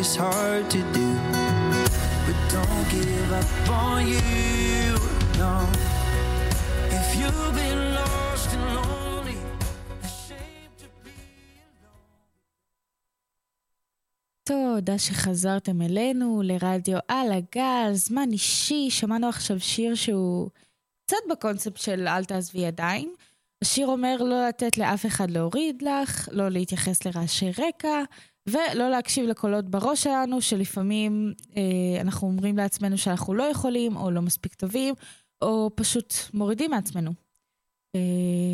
is 0.00 0.14
hard 0.16 0.64
to 0.74 0.80
do. 0.98 1.08
But 2.26 2.38
don't 2.54 2.86
give 2.94 3.30
up 3.40 3.50
on 3.82 4.00
you, 4.14 4.94
no. 5.42 5.54
If 6.98 7.08
you've 7.18 7.52
been 7.60 7.80
lost 7.98 8.48
and 8.56 8.66
lonely, 8.76 9.38
תודה 14.44 14.98
שחזרתם 14.98 15.82
אלינו 15.82 16.42
לרדיו 16.44 16.98
על 17.08 17.32
הגל, 17.32 17.90
זמן 17.92 18.28
אישי, 18.32 18.90
שמענו 18.90 19.28
עכשיו 19.28 19.60
שיר 19.60 19.94
שהוא 19.94 20.50
קצת 21.06 21.16
בקונספט 21.30 21.76
של 21.76 22.08
אל 22.08 22.24
תעזבי 22.24 22.60
ידיים. 22.60 23.14
השיר 23.62 23.86
אומר 23.86 24.16
לא 24.20 24.48
לתת 24.48 24.78
לאף 24.78 25.06
אחד 25.06 25.30
להוריד 25.30 25.82
לך, 25.82 26.28
לא 26.32 26.48
להתייחס 26.48 27.04
לרעשי 27.04 27.50
רקע, 27.50 28.02
ולא 28.50 28.90
להקשיב 28.90 29.26
לקולות 29.26 29.68
בראש 29.68 30.02
שלנו, 30.02 30.40
שלפעמים 30.40 31.34
אה, 31.56 32.00
אנחנו 32.00 32.28
אומרים 32.28 32.56
לעצמנו 32.56 32.98
שאנחנו 32.98 33.34
לא 33.34 33.42
יכולים, 33.42 33.96
או 33.96 34.10
לא 34.10 34.22
מספיק 34.22 34.54
טובים, 34.54 34.94
או 35.42 35.70
פשוט 35.74 36.14
מורידים 36.34 36.70
מעצמנו. 36.70 37.10
אה, 37.96 38.00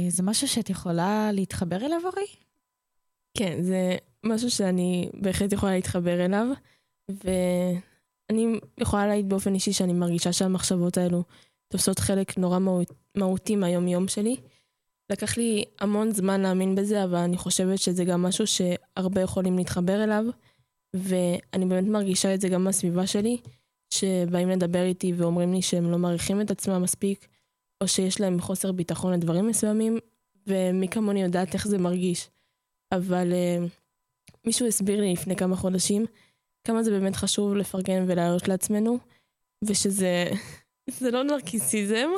זה 0.09 0.23
משהו 0.23 0.49
שאת 0.49 0.71
יכולה 0.71 1.33
להתחבר 1.33 1.77
אליו, 1.77 2.01
אורי? 2.05 2.27
כן, 3.39 3.63
זה 3.63 3.97
משהו 4.25 4.51
שאני 4.51 5.09
בהחלט 5.15 5.53
יכולה 5.53 5.73
להתחבר 5.73 6.25
אליו, 6.25 6.47
ואני 7.09 8.61
יכולה 8.79 9.07
להעיד 9.07 9.29
באופן 9.29 9.55
אישי 9.55 9.73
שאני 9.73 9.93
מרגישה 9.93 10.33
שהמחשבות 10.33 10.99
האלו 10.99 11.23
תופסות 11.69 11.99
חלק 11.99 12.39
נורא 12.39 12.59
מהות, 12.59 12.93
מהותי 13.15 13.57
מהיום-יום 13.57 14.09
שלי. 14.09 14.37
לקח 15.13 15.37
לי 15.37 15.65
המון 15.81 16.11
זמן 16.11 16.41
להאמין 16.41 16.75
בזה, 16.75 17.05
אבל 17.05 17.19
אני 17.19 17.37
חושבת 17.37 17.79
שזה 17.79 18.05
גם 18.05 18.23
משהו 18.23 18.47
שהרבה 18.47 19.21
יכולים 19.21 19.57
להתחבר 19.57 20.05
אליו, 20.05 20.25
ואני 20.95 21.67
באמת 21.67 21.85
מרגישה 21.85 22.35
את 22.35 22.41
זה 22.41 22.49
גם 22.49 22.65
בסביבה 22.65 23.07
שלי, 23.07 23.39
שבאים 23.91 24.49
לדבר 24.49 24.83
איתי 24.83 25.13
ואומרים 25.13 25.53
לי 25.53 25.63
שהם 25.63 25.91
לא 25.91 25.99
מעריכים 25.99 26.41
את 26.41 26.51
עצמם 26.51 26.83
מספיק, 26.83 27.27
או 27.81 27.89
שיש 27.89 28.21
להם 28.21 28.41
חוסר 28.41 28.73
ביטחון 28.73 29.13
לדברים 29.13 29.47
מסוימים, 29.47 29.99
ומי 30.47 30.89
כמוני 30.89 31.23
יודעת 31.23 31.55
איך 31.55 31.69
זה 31.69 31.79
מרגיש. 31.79 32.29
אבל 32.93 33.33
uh, 33.33 33.69
מישהו 34.47 34.67
הסביר 34.67 35.01
לי 35.01 35.13
לפני 35.13 35.37
כמה 35.37 35.57
חודשים 35.57 36.07
כמה 36.65 36.83
זה 36.83 36.91
באמת 36.91 37.17
חשוב 37.17 37.55
לפרגן 37.55 38.05
ולהעלות 38.09 38.49
לעצמנו, 38.49 38.99
ושזה 39.65 40.25
זה 41.01 41.11
לא 41.11 41.23
נרקיסיזם, 41.23 42.09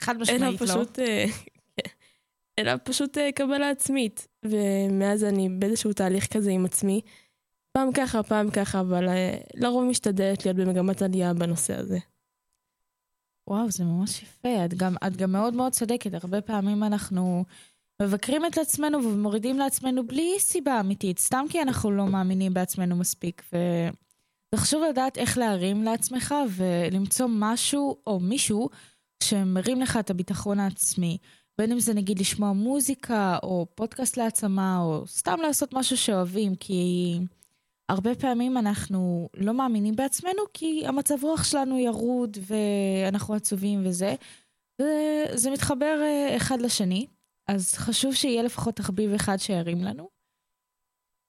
חד 0.00 0.18
משמעית 0.18 0.42
אלא 0.42 0.50
לא. 0.50 0.56
פשוט, 0.58 0.98
אה, 0.98 1.24
אלא 2.58 2.72
פשוט 2.84 3.18
אה, 3.18 3.32
קבלה 3.32 3.70
עצמית. 3.70 4.28
ומאז 4.44 5.24
אני 5.24 5.48
באיזשהו 5.48 5.92
תהליך 5.92 6.26
כזה 6.32 6.50
עם 6.50 6.64
עצמי, 6.64 7.00
פעם 7.72 7.92
ככה, 7.92 8.22
פעם 8.22 8.50
ככה, 8.50 8.80
אבל 8.80 9.08
אה, 9.08 9.38
לרוב 9.54 9.84
משתדלת 9.84 10.44
להיות 10.44 10.56
במגמת 10.56 11.02
עלייה 11.02 11.34
בנושא 11.34 11.78
הזה. 11.78 11.98
וואו, 13.50 13.70
זה 13.70 13.84
ממש 13.84 14.22
יפה. 14.22 14.64
את 14.64 14.74
גם, 14.74 14.94
את 15.06 15.16
גם 15.16 15.32
מאוד 15.32 15.54
מאוד 15.54 15.72
צודקת. 15.72 16.14
הרבה 16.14 16.40
פעמים 16.40 16.84
אנחנו 16.84 17.44
מבקרים 18.02 18.46
את 18.46 18.58
עצמנו 18.58 19.04
ומורידים 19.04 19.58
לעצמנו 19.58 20.06
בלי 20.06 20.34
סיבה 20.38 20.80
אמיתית, 20.80 21.18
סתם 21.18 21.44
כי 21.50 21.62
אנחנו 21.62 21.90
לא 21.90 22.06
מאמינים 22.06 22.54
בעצמנו 22.54 22.96
מספיק. 22.96 23.42
וזה 23.52 24.62
חשוב 24.62 24.82
לדעת 24.90 25.18
איך 25.18 25.38
להרים 25.38 25.82
לעצמך 25.82 26.34
ולמצוא 26.56 27.26
משהו 27.30 27.96
או 28.06 28.20
מישהו 28.20 28.68
שמרים 29.22 29.80
לך 29.80 29.96
את 29.96 30.10
הביטחון 30.10 30.60
העצמי. 30.60 31.18
בין 31.58 31.72
אם 31.72 31.80
זה 31.80 31.94
נגיד 31.94 32.18
לשמוע 32.18 32.52
מוזיקה, 32.52 33.38
או 33.42 33.66
פודקאסט 33.74 34.16
להעצמה, 34.16 34.78
או 34.78 35.06
סתם 35.06 35.36
לעשות 35.42 35.74
משהו 35.74 35.96
שאוהבים, 35.96 36.54
כי 36.54 37.12
הרבה 37.88 38.14
פעמים 38.14 38.56
אנחנו 38.56 39.28
לא 39.34 39.54
מאמינים 39.54 39.96
בעצמנו, 39.96 40.42
כי 40.54 40.86
המצב 40.86 41.14
רוח 41.22 41.44
שלנו 41.44 41.78
ירוד, 41.78 42.36
ואנחנו 42.40 43.34
עצובים 43.34 43.82
וזה. 43.84 44.14
וזה 44.82 45.50
מתחבר 45.50 46.00
אה, 46.02 46.36
אחד 46.36 46.60
לשני, 46.60 47.06
אז 47.46 47.74
חשוב 47.74 48.14
שיהיה 48.14 48.42
לפחות 48.42 48.76
תחביב 48.76 49.12
אחד 49.12 49.36
שירים 49.36 49.84
לנו. 49.84 50.08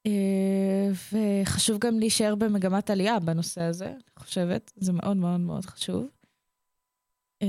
אה, 0.06 0.90
וחשוב 1.12 1.78
גם 1.78 1.98
להישאר 1.98 2.34
במגמת 2.34 2.90
עלייה 2.90 3.20
בנושא 3.20 3.62
הזה, 3.62 3.86
אני 3.86 4.18
חושבת, 4.18 4.72
זה 4.76 4.92
מאוד 4.92 5.16
מאוד 5.16 5.40
מאוד 5.40 5.64
חשוב. 5.64 6.06
אה, 7.42 7.48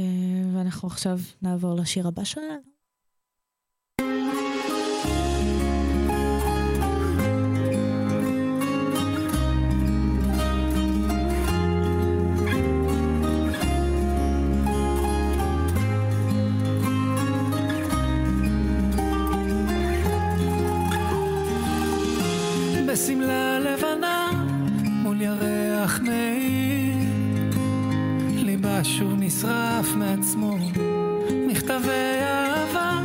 ואנחנו 0.53 0.87
עכשיו 0.87 1.19
נעבור 1.41 1.75
לשיר 1.75 2.07
הבא 2.07 2.23
שלנו. 2.23 2.79
בשמלה 22.87 23.59
לבנה 23.59 24.31
מול 24.83 25.21
ירח 25.21 25.99
מאיר 25.99 26.69
ליבה 28.35 28.83
שוב 28.83 29.13
נשרף 29.17 29.78
מעצמו 30.35 30.57
מכתבי 31.47 32.19
אהבה 32.21 32.99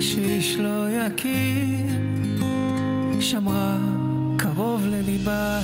שאיש 0.00 0.56
לא 0.56 0.90
יכיר. 0.90 1.86
שמרה 3.20 3.76
קרוב 4.36 4.86
לליבה. 4.86 5.60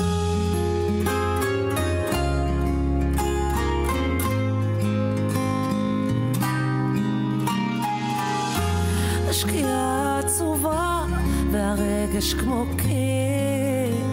השקיעה 9.28 10.18
עצובה 10.18 11.04
והרגש 11.50 12.34
כמו 12.34 12.64
קיר. 12.76 14.04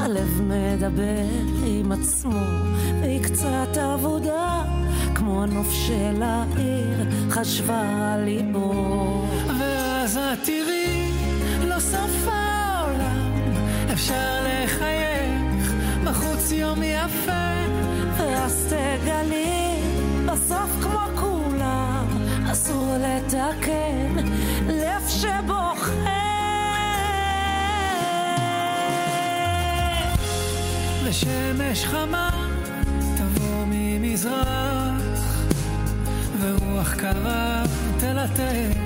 הלב 0.00 0.42
מדבר 0.42 1.26
עם 1.66 1.92
עצמו 1.92 2.40
והיא 3.00 3.22
קצת 3.22 3.78
אבודה 3.78 4.79
כמו 5.14 5.42
הנוף 5.42 5.70
של 5.70 6.22
העיר 6.22 7.06
חשבה 7.30 8.12
על 8.14 8.24
ליבו 8.24 9.26
ואז 9.60 10.16
את 10.16 10.38
תראי 10.44 11.12
לא 11.68 11.80
סוף 11.80 12.28
העולם 12.28 13.32
אפשר 13.92 14.44
לחייך 14.44 15.72
בחוץ 16.04 16.52
יום 16.52 16.82
יפה. 16.82 17.50
ואז 18.16 18.66
תגלי 18.68 19.82
בסוף 20.26 20.70
כמו 20.82 21.20
כולם 21.20 22.06
אסור 22.52 22.96
לתקן 22.98 24.16
לב 24.68 25.08
שבוכה 25.08 26.20
ושמש 31.04 31.84
חמה 31.84 32.30
תבוא 33.16 33.64
ממזרח 33.66 34.79
ורוח 36.40 36.94
קרה 36.94 37.64
תלטף 37.98 38.76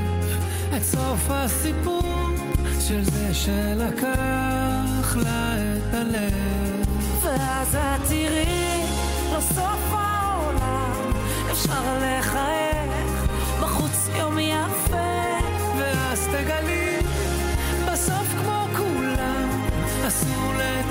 את 0.77 0.83
סוף 0.83 1.27
הסיפור 1.31 2.29
של 2.81 3.05
זה 3.05 3.35
שלקח 3.35 5.17
לה 5.17 5.57
את 5.57 5.95
הלב. 5.95 6.85
ואז 7.23 7.75
את 7.75 8.01
תראי 8.09 8.83
לא 9.33 9.41
סוף 9.41 9.93
העולם 9.93 11.13
אפשר 11.53 11.99
לחייך 12.03 13.27
בחוץ 13.61 14.09
יום 14.19 14.39
יפה. 14.39 15.25
ואז 15.79 16.29
תגלי 16.29 16.99
בסוף 17.93 18.35
כמו 18.41 18.67
כולם 18.77 19.67
אסור 20.07 20.53
לתקן 20.53 20.84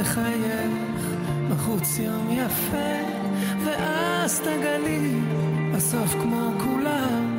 לחייך 0.00 1.06
בחוץ 1.50 1.98
יום 1.98 2.28
יפה 2.30 3.00
ואז 3.64 4.40
תגלי 4.40 5.20
בסוף 5.74 6.12
כמו 6.12 6.50
כולם 6.58 7.29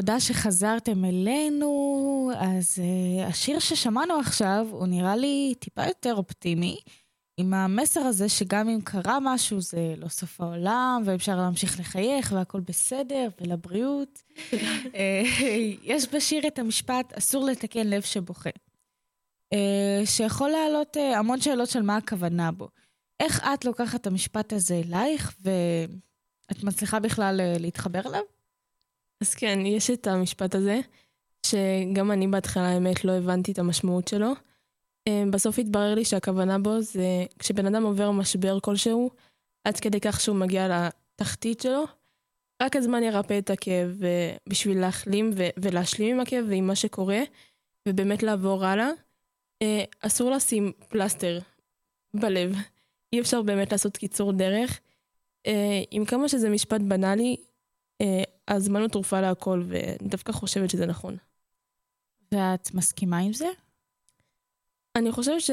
תודה 0.00 0.20
שחזרתם 0.20 1.04
אלינו. 1.04 2.30
אז 2.38 2.78
uh, 2.78 3.26
השיר 3.26 3.58
ששמענו 3.58 4.14
עכשיו, 4.14 4.66
הוא 4.70 4.86
נראה 4.86 5.16
לי 5.16 5.54
טיפה 5.58 5.86
יותר 5.86 6.14
אופטימי, 6.14 6.80
עם 7.36 7.54
המסר 7.54 8.00
הזה 8.00 8.28
שגם 8.28 8.68
אם 8.68 8.80
קרה 8.80 9.18
משהו 9.22 9.60
זה 9.60 9.94
לא 9.96 10.08
סוף 10.08 10.40
העולם, 10.40 11.02
ואפשר 11.04 11.36
להמשיך 11.36 11.80
לחייך 11.80 12.32
והכל 12.36 12.60
בסדר, 12.60 13.28
ולבריאות. 13.40 14.22
אה, 14.96 15.22
יש 15.82 16.14
בשיר 16.14 16.46
את 16.46 16.58
המשפט, 16.58 17.12
אסור 17.12 17.44
לתקן 17.44 17.86
לב 17.86 18.02
שבוכה. 18.02 18.50
אה, 19.52 20.02
שיכול 20.04 20.50
להעלות 20.50 20.96
אה, 20.96 21.18
המון 21.18 21.40
שאלות 21.40 21.68
של 21.68 21.82
מה 21.82 21.96
הכוונה 21.96 22.52
בו. 22.52 22.68
איך 23.20 23.44
את 23.54 23.64
לוקחת 23.64 24.00
את 24.00 24.06
המשפט 24.06 24.52
הזה 24.52 24.80
אלייך, 24.86 25.34
ואת 25.42 26.64
מצליחה 26.64 27.00
בכלל 27.00 27.40
אה, 27.40 27.54
להתחבר 27.58 28.00
אליו? 28.06 28.39
אז 29.20 29.34
כן, 29.34 29.58
יש 29.66 29.90
את 29.90 30.06
המשפט 30.06 30.54
הזה, 30.54 30.80
שגם 31.46 32.10
אני 32.10 32.26
בהתחלה 32.26 32.68
האמת 32.68 33.04
לא 33.04 33.12
הבנתי 33.12 33.52
את 33.52 33.58
המשמעות 33.58 34.08
שלו. 34.08 34.32
אה, 35.08 35.24
בסוף 35.30 35.58
התברר 35.58 35.94
לי 35.94 36.04
שהכוונה 36.04 36.58
בו 36.58 36.80
זה 36.80 37.24
כשבן 37.38 37.66
אדם 37.66 37.82
עובר 37.82 38.10
משבר 38.10 38.60
כלשהו, 38.60 39.10
עד 39.64 39.80
כדי 39.80 40.00
כך 40.00 40.20
שהוא 40.20 40.36
מגיע 40.36 40.68
לתחתית 40.68 41.60
שלו, 41.60 41.84
רק 42.62 42.76
הזמן 42.76 43.02
ירפא 43.02 43.38
את 43.38 43.50
הכאב 43.50 44.04
אה, 44.04 44.36
בשביל 44.48 44.80
להחלים 44.80 45.30
ו- 45.36 45.48
ולהשלים 45.62 46.14
עם 46.14 46.20
הכאב 46.20 46.44
ועם 46.48 46.66
מה 46.66 46.74
שקורה, 46.74 47.20
ובאמת 47.88 48.22
לעבור 48.22 48.64
הלאה. 48.64 48.90
אה, 49.62 49.84
אסור 50.00 50.30
לשים 50.30 50.72
פלסטר 50.88 51.38
בלב. 52.14 52.56
אי 53.12 53.20
אפשר 53.20 53.42
באמת 53.42 53.72
לעשות 53.72 53.96
קיצור 53.96 54.32
דרך. 54.32 54.80
עם 55.90 56.04
כמה 56.04 56.28
שזה 56.28 56.48
משפט 56.48 56.80
בנאלי, 56.80 57.36
הזמן 58.54 58.80
הוא 58.80 58.88
תרופה 58.88 59.20
להכל, 59.20 59.62
ואני 59.68 60.08
דווקא 60.08 60.32
חושבת 60.32 60.70
שזה 60.70 60.86
נכון. 60.86 61.16
ואת 62.34 62.74
מסכימה 62.74 63.18
עם 63.18 63.32
זה? 63.32 63.48
אני 64.96 65.12
חושבת 65.12 65.40
ש, 65.40 65.50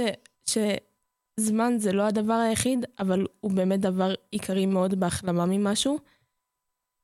שזמן 1.40 1.74
זה 1.78 1.92
לא 1.92 2.08
הדבר 2.08 2.34
היחיד, 2.34 2.86
אבל 3.00 3.26
הוא 3.40 3.52
באמת 3.52 3.80
דבר 3.80 4.14
עיקרי 4.32 4.66
מאוד 4.66 5.00
בהחלמה 5.00 5.46
ממשהו. 5.46 6.00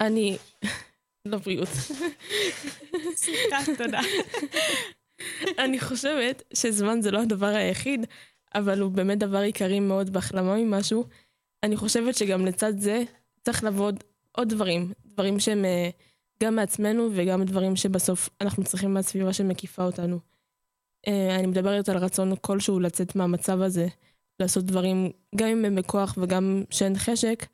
אני... 0.02 0.38
לבריאות. 1.26 1.70
סליחה, 3.16 3.58
תודה. 3.78 4.00
אני 5.64 5.80
חושבת 5.80 6.44
שזמן 6.54 7.02
זה 7.02 7.12
לא 7.12 7.22
הדבר 7.22 7.46
היחיד, 7.46 8.06
אבל 8.56 8.80
הוא 8.80 8.92
באמת 8.92 9.18
דבר 9.20 9.38
עיקרי 9.38 9.80
מאוד 9.80 10.10
בהחלמה 10.10 10.56
ממשהו. 10.56 11.06
אני 11.64 11.78
חושבת 11.78 12.16
שגם 12.16 12.46
לצד 12.46 12.78
זה 12.78 13.04
צריך 13.42 13.64
לעבוד 13.64 14.04
עוד 14.38 14.50
דברים, 14.50 14.92
דברים 15.06 15.40
שהם 15.40 15.66
אה, 15.66 15.90
גם 16.44 16.56
מעצמנו 16.56 17.10
וגם 17.14 17.44
דברים 17.44 17.76
שבסוף 17.76 18.30
אנחנו 18.42 18.64
צריכים 18.64 18.94
מהסביבה 18.94 19.34
שמקיפה 19.34 19.84
אותנו. 19.84 20.20
אה, 21.08 21.36
אני 21.36 21.48
מדברת 21.48 21.90
על 21.90 21.98
רצון 21.98 22.36
כלשהו 22.42 22.80
לצאת 22.80 23.16
מהמצב 23.16 23.62
הזה, 23.62 23.88
לעשות 24.40 24.64
דברים 24.64 25.12
גם 25.36 25.48
אם 25.48 25.66
הם 25.66 25.76
בכוח 25.76 26.18
וגם 26.22 26.64
שאין 26.70 26.98
חשק. 26.98 27.46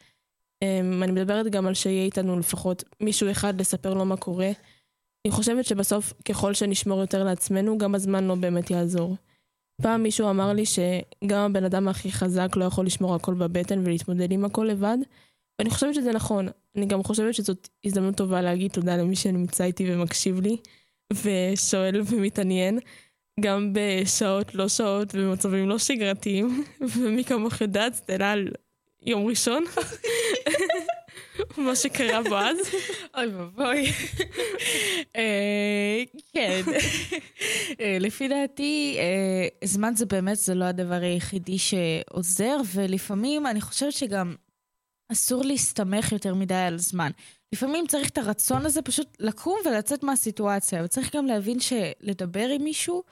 אה, 0.63 0.79
אני 0.79 1.11
מדברת 1.11 1.45
גם 1.51 1.67
על 1.67 1.73
שיהיה 1.73 2.05
איתנו 2.05 2.39
לפחות 2.39 2.83
מישהו 3.01 3.31
אחד 3.31 3.61
לספר 3.61 3.93
לו 3.93 4.05
מה 4.05 4.17
קורה. 4.17 4.51
אני 5.25 5.31
חושבת 5.31 5.65
שבסוף 5.65 6.13
ככל 6.25 6.53
שנשמור 6.53 7.01
יותר 7.01 7.23
לעצמנו, 7.23 7.77
גם 7.77 7.95
הזמן 7.95 8.23
לא 8.23 8.35
באמת 8.35 8.71
יעזור. 8.71 9.15
פעם 9.81 10.03
מישהו 10.03 10.29
אמר 10.29 10.53
לי 10.53 10.63
שגם 10.65 11.39
הבן 11.39 11.63
אדם 11.63 11.87
הכי 11.87 12.11
חזק 12.11 12.55
לא 12.55 12.65
יכול 12.65 12.85
לשמור 12.85 13.15
הכל 13.15 13.33
בבטן 13.33 13.79
ולהתמודד 13.79 14.31
עם 14.31 14.45
הכל 14.45 14.67
לבד, 14.71 14.97
ואני 15.59 15.69
חושבת 15.69 15.95
שזה 15.95 16.11
נכון. 16.11 16.47
אני 16.75 16.85
גם 16.85 17.03
חושבת 17.03 17.33
שזאת 17.33 17.69
הזדמנות 17.85 18.15
טובה 18.15 18.41
להגיד 18.41 18.71
תודה 18.71 18.97
למי 18.97 19.15
שנמצא 19.15 19.63
איתי 19.63 19.93
ומקשיב 19.93 20.39
לי, 20.41 20.57
ושואל 21.13 22.01
ומתעניין, 22.05 22.79
גם 23.39 23.73
בשעות 23.73 24.55
לא 24.55 24.67
שעות 24.67 25.15
ובמצבים 25.15 25.69
לא 25.69 25.77
שגרתיים, 25.77 26.63
ומי 26.97 27.23
כמוך 27.23 27.61
יודעת, 27.61 27.93
סטלה 27.93 28.31
על 28.31 28.47
יום 29.05 29.25
ראשון, 29.27 29.63
מה 31.57 31.75
שקרה 31.75 32.23
בו 32.23 32.37
אז. 32.37 32.57
אוי 33.17 33.27
ואבוי. 33.27 33.85
אה, 35.15 36.03
כן. 36.33 36.61
אה, 37.81 37.97
לפי 37.99 38.27
דעתי, 38.27 38.97
אה, 38.99 39.67
זמן 39.67 39.95
זה 39.95 40.05
באמת, 40.05 40.37
זה 40.37 40.55
לא 40.55 40.65
הדבר 40.65 41.01
היחידי 41.01 41.57
שעוזר, 41.57 42.57
ולפעמים 42.73 43.47
אני 43.47 43.61
חושבת 43.61 43.93
שגם 43.93 44.35
אסור 45.11 45.43
להסתמך 45.43 46.11
יותר 46.11 46.33
מדי 46.33 46.53
על 46.53 46.77
זמן. 46.77 47.11
לפעמים 47.53 47.87
צריך 47.87 48.09
את 48.09 48.17
הרצון 48.17 48.65
הזה 48.65 48.81
פשוט 48.81 49.07
לקום 49.19 49.59
ולצאת 49.65 50.03
מהסיטואציה, 50.03 50.83
וצריך 50.83 51.15
גם 51.15 51.25
להבין 51.25 51.59
שלדבר 51.59 52.47
עם 52.49 52.63
מישהו 52.63 53.03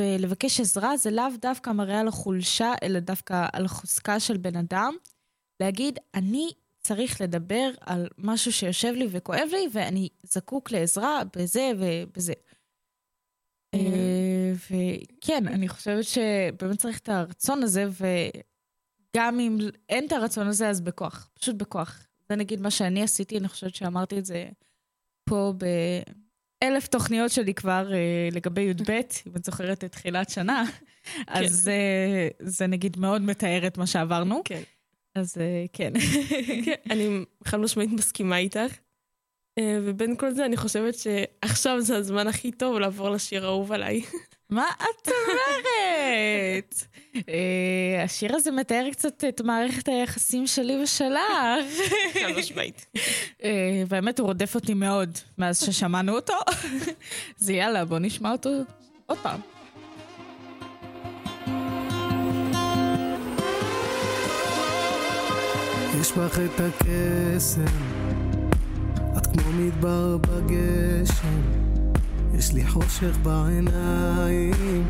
ולבקש 0.00 0.60
עזרה 0.60 0.96
זה 0.96 1.10
לאו 1.10 1.24
דווקא 1.40 1.70
מראה 1.70 2.00
על 2.00 2.08
החולשה, 2.08 2.72
אלא 2.82 3.00
דווקא 3.00 3.46
על 3.52 3.64
החוזקה 3.64 4.20
של 4.20 4.36
בן 4.36 4.56
אדם. 4.56 4.96
להגיד, 5.62 5.98
אני 6.14 6.50
צריך 6.82 7.20
לדבר 7.20 7.70
על 7.80 8.08
משהו 8.18 8.52
שיושב 8.52 8.92
לי 8.92 9.08
וכואב 9.10 9.48
לי, 9.52 9.68
ואני 9.72 10.08
זקוק 10.22 10.70
לעזרה 10.70 11.22
בזה 11.36 11.70
ובזה. 11.78 12.32
אה, 13.74 14.52
וכן, 14.70 15.48
אני 15.48 15.68
חושבת 15.68 16.04
שבאמת 16.04 16.78
צריך 16.78 16.98
את 16.98 17.08
הרצון 17.08 17.62
הזה, 17.62 17.84
וגם 19.16 19.40
אם 19.40 19.58
אין 19.88 20.06
את 20.06 20.12
הרצון 20.12 20.46
הזה, 20.46 20.68
אז 20.68 20.80
בכוח, 20.80 21.30
פשוט 21.34 21.56
בכוח. 21.56 22.06
זה 22.28 22.36
נגיד 22.36 22.60
מה 22.60 22.70
שאני 22.70 23.02
עשיתי, 23.02 23.38
אני 23.38 23.48
חושבת 23.48 23.74
שאמרתי 23.74 24.18
את 24.18 24.24
זה 24.24 24.48
פה 25.24 25.52
באלף 26.62 26.86
תוכניות 26.86 27.30
שלי 27.30 27.54
כבר 27.54 27.92
אה, 27.92 28.28
לגבי 28.32 28.60
י"ב, 28.60 28.90
אם 29.26 29.36
את 29.36 29.44
זוכרת 29.44 29.84
את 29.84 29.92
תחילת 29.92 30.30
שנה, 30.30 30.64
אז 31.28 31.68
אה, 31.68 32.28
זה 32.40 32.66
נגיד 32.66 32.98
מאוד 32.98 33.22
מתאר 33.22 33.66
את 33.66 33.78
מה 33.78 33.86
שעברנו. 33.86 34.40
כן. 34.44 34.62
אז 35.14 35.38
אה, 35.40 35.64
כן. 35.72 35.92
כן, 36.64 36.74
אני 36.90 37.24
חד 37.44 37.58
משמעית 37.58 37.90
מסכימה 37.92 38.38
איתך. 38.38 38.78
אה, 39.58 39.78
ובין 39.84 40.16
כל 40.16 40.30
זה, 40.30 40.44
אני 40.44 40.56
חושבת 40.56 40.94
שעכשיו 40.94 41.80
זה 41.80 41.96
הזמן 41.96 42.26
הכי 42.26 42.52
טוב 42.52 42.78
לעבור 42.78 43.10
לשיר 43.10 43.44
האהוב 43.44 43.72
עליי. 43.72 44.02
מה 44.50 44.66
את 44.78 45.08
אומרת? 45.08 46.74
אה, 47.28 48.02
השיר 48.04 48.36
הזה 48.36 48.50
מתאר 48.50 48.88
קצת 48.92 49.24
את 49.28 49.40
מערכת 49.40 49.88
היחסים 49.88 50.46
שלי 50.46 50.82
ושלך. 50.82 51.18
חד 52.12 52.38
משמעית. 52.38 52.86
אה, 53.44 53.82
והאמת, 53.88 54.18
הוא 54.18 54.26
רודף 54.26 54.54
אותי 54.54 54.74
מאוד 54.74 55.18
מאז 55.38 55.60
ששמענו 55.60 56.14
אותו. 56.14 56.34
אז 57.40 57.50
יאללה, 57.50 57.84
בוא 57.84 57.98
נשמע 57.98 58.32
אותו 58.32 58.50
עוד 59.06 59.18
פעם. 59.18 59.40
יש 66.00 66.12
בך 66.12 66.38
את 66.38 66.60
הקסם, 66.60 67.64
את 69.18 69.26
כמו 69.26 69.52
מדבר 69.52 70.16
בגשם, 70.16 71.57
יש 72.38 72.52
לי 72.52 72.66
חושך 72.66 73.18
בעיניים, 73.22 74.86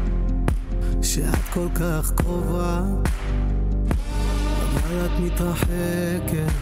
שאת 1.02 1.44
כל 1.52 1.68
כך 1.74 2.12
קרובה, 2.14 2.82
אבל 4.74 5.06
את 5.06 5.10
מתרחקת, 5.20 6.52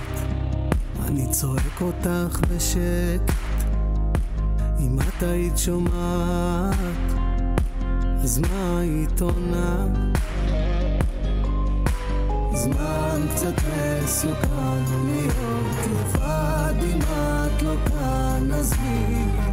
אני 1.07 1.31
צועק 1.31 1.81
אותך 1.81 2.41
בשקט, 2.51 3.33
אם 4.79 4.99
את 5.01 5.23
היית 5.23 5.59
שומעת, 5.59 6.77
אז 8.23 8.39
מה 8.39 8.79
היית 8.79 9.21
עונה? 9.21 9.87
זמן 12.55 13.27
קצת 13.35 13.55
מסוכן 14.05 14.83
להיות 15.05 15.87
לבד 15.91 16.75
אם 16.83 16.99
את 16.99 17.63
לא 17.63 17.75
כאן 17.89 18.53
אז 18.53 18.75
מי 18.83 19.46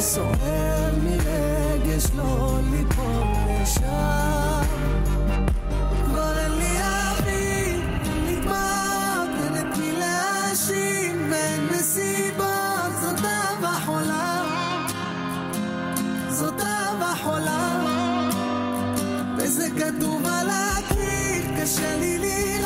סוער 0.00 0.94
מרגש 1.04 2.04
לא 2.16 2.58
ליפול 2.70 3.22
לשם. 3.48 4.62
כבר 6.04 6.38
אין 6.38 6.52
לי 6.52 6.78
אוויר, 6.80 7.80
נגמר, 8.26 9.24
אין 9.44 9.54
את 9.56 9.78
מי 9.78 9.92
להאשים 9.92 11.30
בין 11.30 11.66
מסיבות, 11.70 12.92
זאת 13.02 13.24
אהבה 13.24 13.78
חולה. 13.86 14.44
זאת 16.28 16.60
אהבה 16.60 17.12
חולה. 17.22 17.80
וזה 19.38 19.66
כתוב 19.78 20.26
על 20.26 20.48
הקיר, 20.50 21.60
קשה 21.60 21.96
לי 21.96 22.18
לראות, 22.18 22.65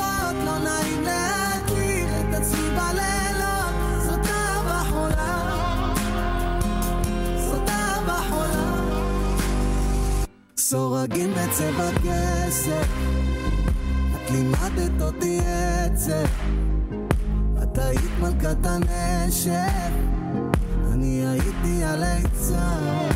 סורגים 11.01 11.31
בצבע 11.31 11.91
כסף 11.91 12.89
את 14.15 14.31
לימדת 14.31 15.03
אותי 15.03 15.41
עצב. 15.45 16.27
את 17.63 17.79
היית 17.79 18.11
מלכת 18.21 18.67
הנשף. 18.67 19.93
אני 20.93 21.27
הייתי 21.27 21.85
הליצן. 21.85 23.09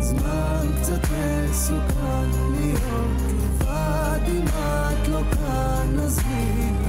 זמן 0.00 0.66
קצת 0.80 1.08
מסוכן 1.50 2.30
להיות 2.50 3.20
לבד 3.28 4.20
אם 4.28 4.44
את 4.44 5.08
לא 5.08 5.20
כאן 5.30 6.00
אז 6.00 6.20
מי 6.26 6.79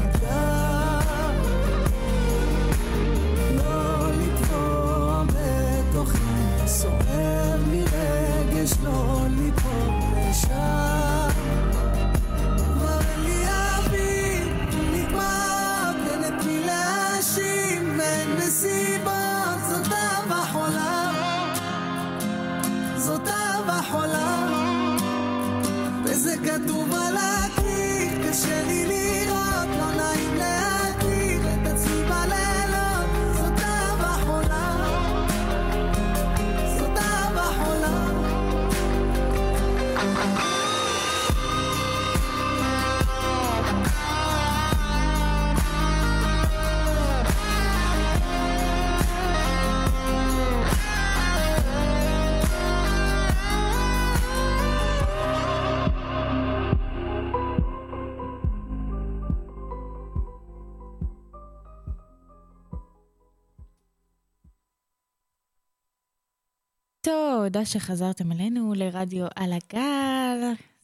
תודה 67.54 67.66
שחזרתם 67.66 68.32
אלינו 68.32 68.74
לרדיו 68.74 69.26
על 69.36 69.54
הגל, 69.54 70.38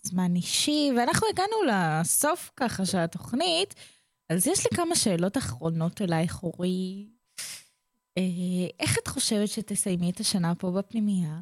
זמן 0.04 0.36
אישי, 0.36 0.92
ואנחנו 0.98 1.28
הגענו 1.34 1.56
לסוף 1.68 2.52
ככה 2.56 2.86
של 2.86 2.98
התוכנית, 2.98 3.76
אז 4.30 4.48
יש 4.48 4.66
לי 4.66 4.78
כמה 4.78 4.96
שאלות 4.96 5.38
אחרונות 5.38 6.02
אלייך, 6.02 6.44
אורי. 6.44 7.08
אה, 8.18 8.24
איך 8.80 8.98
את 8.98 9.08
חושבת 9.08 9.48
שתסיימי 9.48 10.10
את 10.10 10.20
השנה 10.20 10.56
פה 10.56 10.72
בפנימייה? 10.72 11.40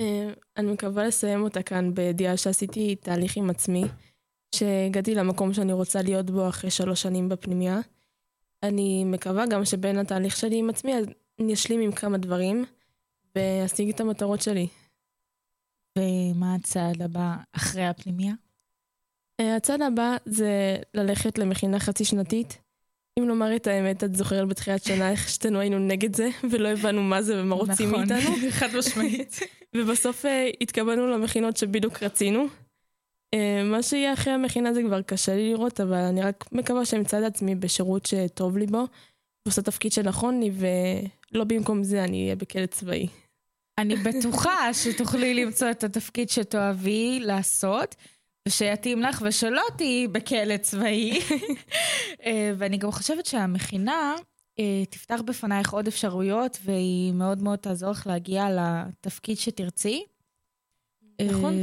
אה, 0.00 0.30
אני 0.56 0.72
מקווה 0.72 1.06
לסיים 1.06 1.42
אותה 1.42 1.62
כאן 1.62 1.94
בידיעה 1.94 2.36
שעשיתי 2.36 2.96
תהליך 2.96 3.36
עם 3.36 3.50
עצמי, 3.50 3.84
שהגעתי 4.54 5.14
למקום 5.14 5.54
שאני 5.54 5.72
רוצה 5.72 6.02
להיות 6.02 6.30
בו 6.30 6.48
אחרי 6.48 6.70
שלוש 6.70 7.02
שנים 7.02 7.28
בפנימייה. 7.28 7.80
אני 8.62 9.04
מקווה 9.04 9.46
גם 9.46 9.64
שבין 9.64 9.98
התהליך 9.98 10.36
שלי 10.36 10.58
עם 10.58 10.70
עצמי, 10.70 10.92
אני 11.40 11.54
אשלים 11.54 11.80
עם 11.80 11.92
כמה 11.92 12.18
דברים, 12.18 12.64
ואשיג 13.34 13.88
את 13.88 14.00
המטרות 14.00 14.42
שלי. 14.42 14.68
ומה 15.98 16.54
הצעד 16.54 17.02
הבא 17.02 17.36
אחרי 17.52 17.86
הפנימייה? 17.86 18.34
אה, 19.40 19.56
הצעד 19.56 19.82
הבא 19.82 20.16
זה 20.24 20.76
ללכת 20.94 21.38
למכינה 21.38 21.80
חצי 21.80 22.04
שנתית. 22.04 22.58
אם 23.18 23.28
לומר 23.28 23.56
את 23.56 23.66
האמת, 23.66 24.04
את 24.04 24.14
זוכרת 24.14 24.48
בתחילת 24.48 24.84
שנה 24.84 25.10
איך 25.10 25.28
שתינו 25.28 25.60
היינו 25.60 25.78
נגד 25.78 26.16
זה, 26.16 26.28
ולא 26.50 26.68
הבנו 26.68 27.02
מה 27.02 27.22
זה 27.22 27.42
ומה 27.42 27.54
רוצים 27.54 27.88
נכון, 27.88 28.08
מאיתנו. 28.08 28.36
חד 28.58 28.68
משמעית. 28.78 29.38
ובסוף 29.76 30.26
אה, 30.26 30.50
התקבלנו 30.60 31.10
למכינות 31.10 31.56
שבדיוק 31.56 32.02
רצינו. 32.02 32.46
אה, 33.34 33.62
מה 33.64 33.82
שיהיה 33.82 34.12
אחרי 34.12 34.32
המכינה 34.32 34.74
זה 34.74 34.82
כבר 34.82 35.02
קשה 35.02 35.34
לי 35.34 35.50
לראות, 35.50 35.80
אבל 35.80 35.96
אני 35.96 36.22
רק 36.22 36.44
מקווה 36.52 36.84
שאמצא 36.84 37.18
את 37.18 37.24
עצמי 37.24 37.54
בשירות 37.54 38.06
שטוב 38.06 38.58
לי 38.58 38.66
בו, 38.66 38.84
ועושה 39.46 39.62
תפקיד 39.62 39.92
שנכון 39.92 40.40
לי, 40.40 40.50
ולא 41.32 41.44
במקום 41.44 41.82
זה 41.82 42.04
אני 42.04 42.22
אהיה 42.22 42.36
בכלא 42.36 42.66
צבאי. 42.66 43.06
אני 43.78 43.96
בטוחה 43.96 44.74
שתוכלי 44.74 45.34
למצוא 45.34 45.70
את 45.70 45.84
התפקיד 45.84 46.30
שתאהבי 46.30 47.20
לעשות, 47.20 47.96
ושיתאים 48.48 49.02
לך, 49.02 49.22
ושלא 49.24 49.62
תהיי 49.76 50.08
בכלא 50.08 50.56
צבאי. 50.56 51.20
אה, 52.26 52.52
ואני 52.58 52.76
גם 52.76 52.90
חושבת 52.90 53.26
שהמכינה 53.26 54.14
אה, 54.58 54.84
תפתח 54.90 55.20
בפנייך 55.26 55.72
עוד 55.72 55.86
אפשרויות, 55.86 56.58
והיא 56.64 57.12
מאוד 57.12 57.42
מאוד 57.42 57.58
תעזור 57.58 57.90
לך 57.90 58.06
להגיע 58.06 58.46
לתפקיד 58.50 59.38
שתרצי. 59.38 60.04
נכון. 61.22 61.54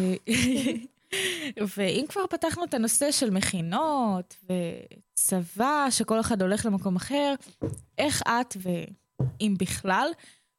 ואם 1.77 2.05
כבר 2.09 2.27
פתחנו 2.29 2.63
את 2.63 2.73
הנושא 2.73 3.11
של 3.11 3.29
מכינות 3.29 4.35
וצבא, 4.43 5.87
שכל 5.89 6.19
אחד 6.19 6.41
הולך 6.41 6.65
למקום 6.65 6.95
אחר, 6.95 7.33
איך 7.97 8.21
את, 8.27 8.57
ואם 8.61 9.55
בכלל, 9.59 10.09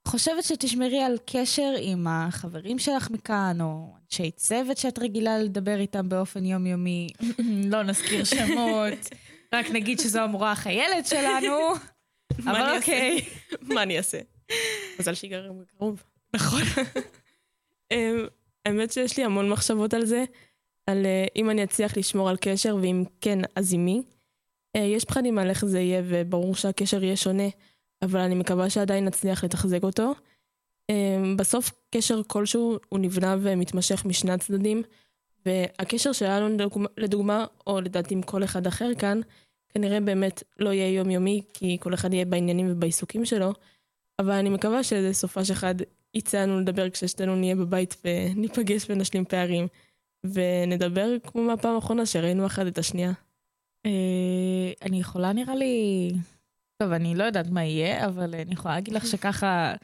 חושבת 0.09 0.45
שתשמרי 0.45 1.03
על 1.03 1.17
קשר 1.27 1.75
עם 1.81 2.07
החברים 2.07 2.79
שלך 2.79 3.11
מכאן, 3.11 3.61
או 3.61 3.95
אנשי 4.05 4.31
צוות 4.31 4.79
שאת 4.79 4.99
רגילה 4.99 5.39
לדבר 5.39 5.79
איתם 5.79 6.09
באופן 6.09 6.45
יומיומי? 6.45 7.09
לא 7.73 7.83
נזכיר 7.83 8.25
שמות, 8.25 9.09
רק 9.55 9.71
נגיד 9.71 10.01
שזו 10.01 10.21
המורה 10.21 10.53
החיילת 10.53 11.07
שלנו. 11.07 11.57
אבל 12.49 12.77
אוקיי. 12.77 13.25
מה 13.75 13.83
אני 13.83 13.99
אעשה? 13.99 14.19
מזל 14.99 15.15
שיגרם 15.15 15.55
בקרוב. 15.61 16.03
נכון. 16.35 16.61
אמ, 18.69 18.79
האמת 18.79 18.93
שיש 18.93 19.17
לי 19.17 19.25
המון 19.25 19.49
מחשבות 19.49 19.95
על 19.95 20.05
זה, 20.05 20.25
על 20.87 21.07
אה, 21.07 21.27
אם 21.37 21.51
אני 21.51 21.65
אצליח 21.65 21.97
לשמור 21.97 22.29
על 22.29 22.37
קשר, 22.41 22.77
ואם 22.81 23.05
כן, 23.21 23.39
אז 23.57 23.73
עם 23.73 23.85
מי. 23.85 24.03
אה, 24.77 24.81
יש 24.81 25.05
פחדים 25.05 25.39
על 25.39 25.51
איך 25.51 25.65
זה 25.65 25.81
יהיה, 25.81 26.03
וברור 26.05 26.55
שהקשר 26.55 27.05
יהיה 27.05 27.17
שונה, 27.17 27.49
אבל 28.03 28.21
אני 28.21 28.35
מקווה 28.35 28.71
שעדיין 28.71 29.05
נצליח 29.05 29.45
לתחזק 29.45 29.83
אותו. 29.83 30.15
אמ, 30.91 31.37
בסוף 31.37 31.73
קשר 31.91 32.21
כלשהו 32.27 32.79
הוא 32.89 32.99
נבנה 32.99 33.37
ומתמשך 33.41 34.05
משני 34.05 34.33
הצדדים, 34.33 34.83
והקשר 35.47 36.13
שלנו 36.13 36.49
לדוגמה, 36.49 36.89
לדוגמה, 36.97 37.47
או 37.67 37.81
לדעתי 37.81 38.15
עם 38.15 38.23
כל 38.23 38.45
אחד 38.45 38.67
אחר 38.67 38.95
כאן, 38.99 39.21
כנראה 39.69 40.01
באמת 40.01 40.43
לא 40.59 40.73
יהיה 40.73 40.95
יומיומי, 40.95 41.43
כי 41.55 41.77
כל 41.81 41.95
אחד 41.95 42.13
יהיה 42.13 42.25
בעניינים 42.25 42.67
ובעיסוקים 42.71 43.25
שלו, 43.25 43.53
אבל 44.19 44.33
אני 44.33 44.49
מקווה 44.49 44.83
שאיזה 44.83 45.13
סופש 45.13 45.51
אחד 45.51 45.75
יצא 46.15 46.43
לנו 46.43 46.61
לדבר 46.61 46.91
כששתינו 46.91 47.37
נהיה 47.37 47.57
בבית 47.57 47.97
וניפגש 48.05 48.87
ונשלים 48.89 49.25
פערים, 49.25 49.67
ונדבר 50.25 51.17
כמו 51.27 51.43
מהפעם 51.43 51.75
האחרונה 51.75 52.07
שראינו 52.07 52.47
אחד 52.47 52.67
את 52.67 52.79
השנייה. 52.79 53.13
אה, 53.87 54.73
אני 54.83 55.01
יכולה 55.01 55.33
נראה 55.33 55.55
לי... 55.55 56.11
טוב, 56.83 56.93
אני 56.93 57.15
לא 57.15 57.25
יודעת 57.25 57.51
מה 57.51 57.65
יהיה, 57.65 58.07
אבל 58.07 58.35
אני 58.35 58.53
יכולה 58.53 58.75
להגיד 58.75 58.95
לך 58.95 59.07
שככה 59.07 59.75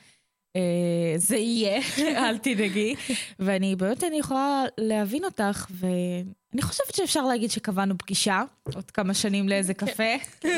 אה, 0.57 1.15
זה 1.17 1.37
יהיה, 1.37 1.81
אל 2.29 2.39
תדאגי. 2.39 2.95
ואני 3.39 3.77
באמת, 3.77 4.05
אני 4.05 4.19
יכולה 4.19 4.65
להבין 4.79 5.25
אותך, 5.25 5.67
ואני 5.71 6.63
חושבת 6.63 6.95
שאפשר 6.95 7.25
להגיד 7.25 7.51
שקבענו 7.51 7.99
פגישה, 7.99 8.43
עוד 8.75 8.91
כמה 8.91 9.15
שנים 9.15 9.49
לאיזה 9.49 9.75
קפה. 9.75 10.15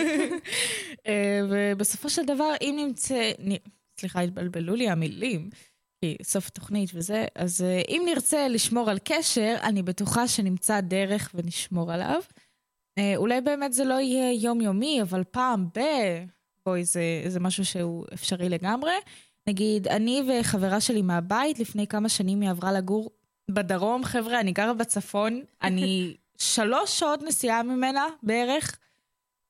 אה, 1.06 1.40
ובסופו 1.50 2.10
של 2.10 2.24
דבר, 2.24 2.52
אם 2.60 2.74
נמצא... 2.86 3.30
סליחה, 4.00 4.20
התבלבלו 4.20 4.74
לי 4.74 4.88
המילים. 4.90 5.50
כי 6.00 6.16
סוף 6.22 6.46
התוכנית 6.46 6.90
וזה, 6.94 7.24
אז 7.34 7.62
אה, 7.62 7.82
אם 7.88 8.02
נרצה 8.06 8.48
לשמור 8.48 8.90
על 8.90 8.98
קשר, 9.04 9.56
אני 9.62 9.82
בטוחה 9.82 10.28
שנמצא 10.28 10.80
דרך 10.80 11.30
ונשמור 11.34 11.92
עליו. 11.92 12.20
אה, 12.98 13.12
אולי 13.16 13.40
באמת 13.40 13.72
זה 13.72 13.84
לא 13.84 13.94
יהיה 13.94 14.32
יומיומי, 14.32 15.02
אבל 15.02 15.24
פעם 15.24 15.66
ב... 15.78 15.80
בואי, 16.66 16.84
זה, 16.84 17.02
זה 17.28 17.40
משהו 17.40 17.64
שהוא 17.64 18.04
אפשרי 18.14 18.48
לגמרי. 18.48 18.92
נגיד, 19.48 19.88
אני 19.88 20.22
וחברה 20.28 20.80
שלי 20.80 21.02
מהבית, 21.02 21.58
לפני 21.58 21.86
כמה 21.86 22.08
שנים 22.08 22.40
היא 22.40 22.50
עברה 22.50 22.72
לגור 22.72 23.10
בדרום. 23.50 24.04
חבר'ה, 24.04 24.40
אני 24.40 24.52
גרה 24.52 24.74
בצפון, 24.74 25.42
אני 25.62 26.16
שלוש 26.38 26.98
שעות 26.98 27.22
נסיעה 27.22 27.62
ממנה 27.62 28.06
בערך, 28.22 28.78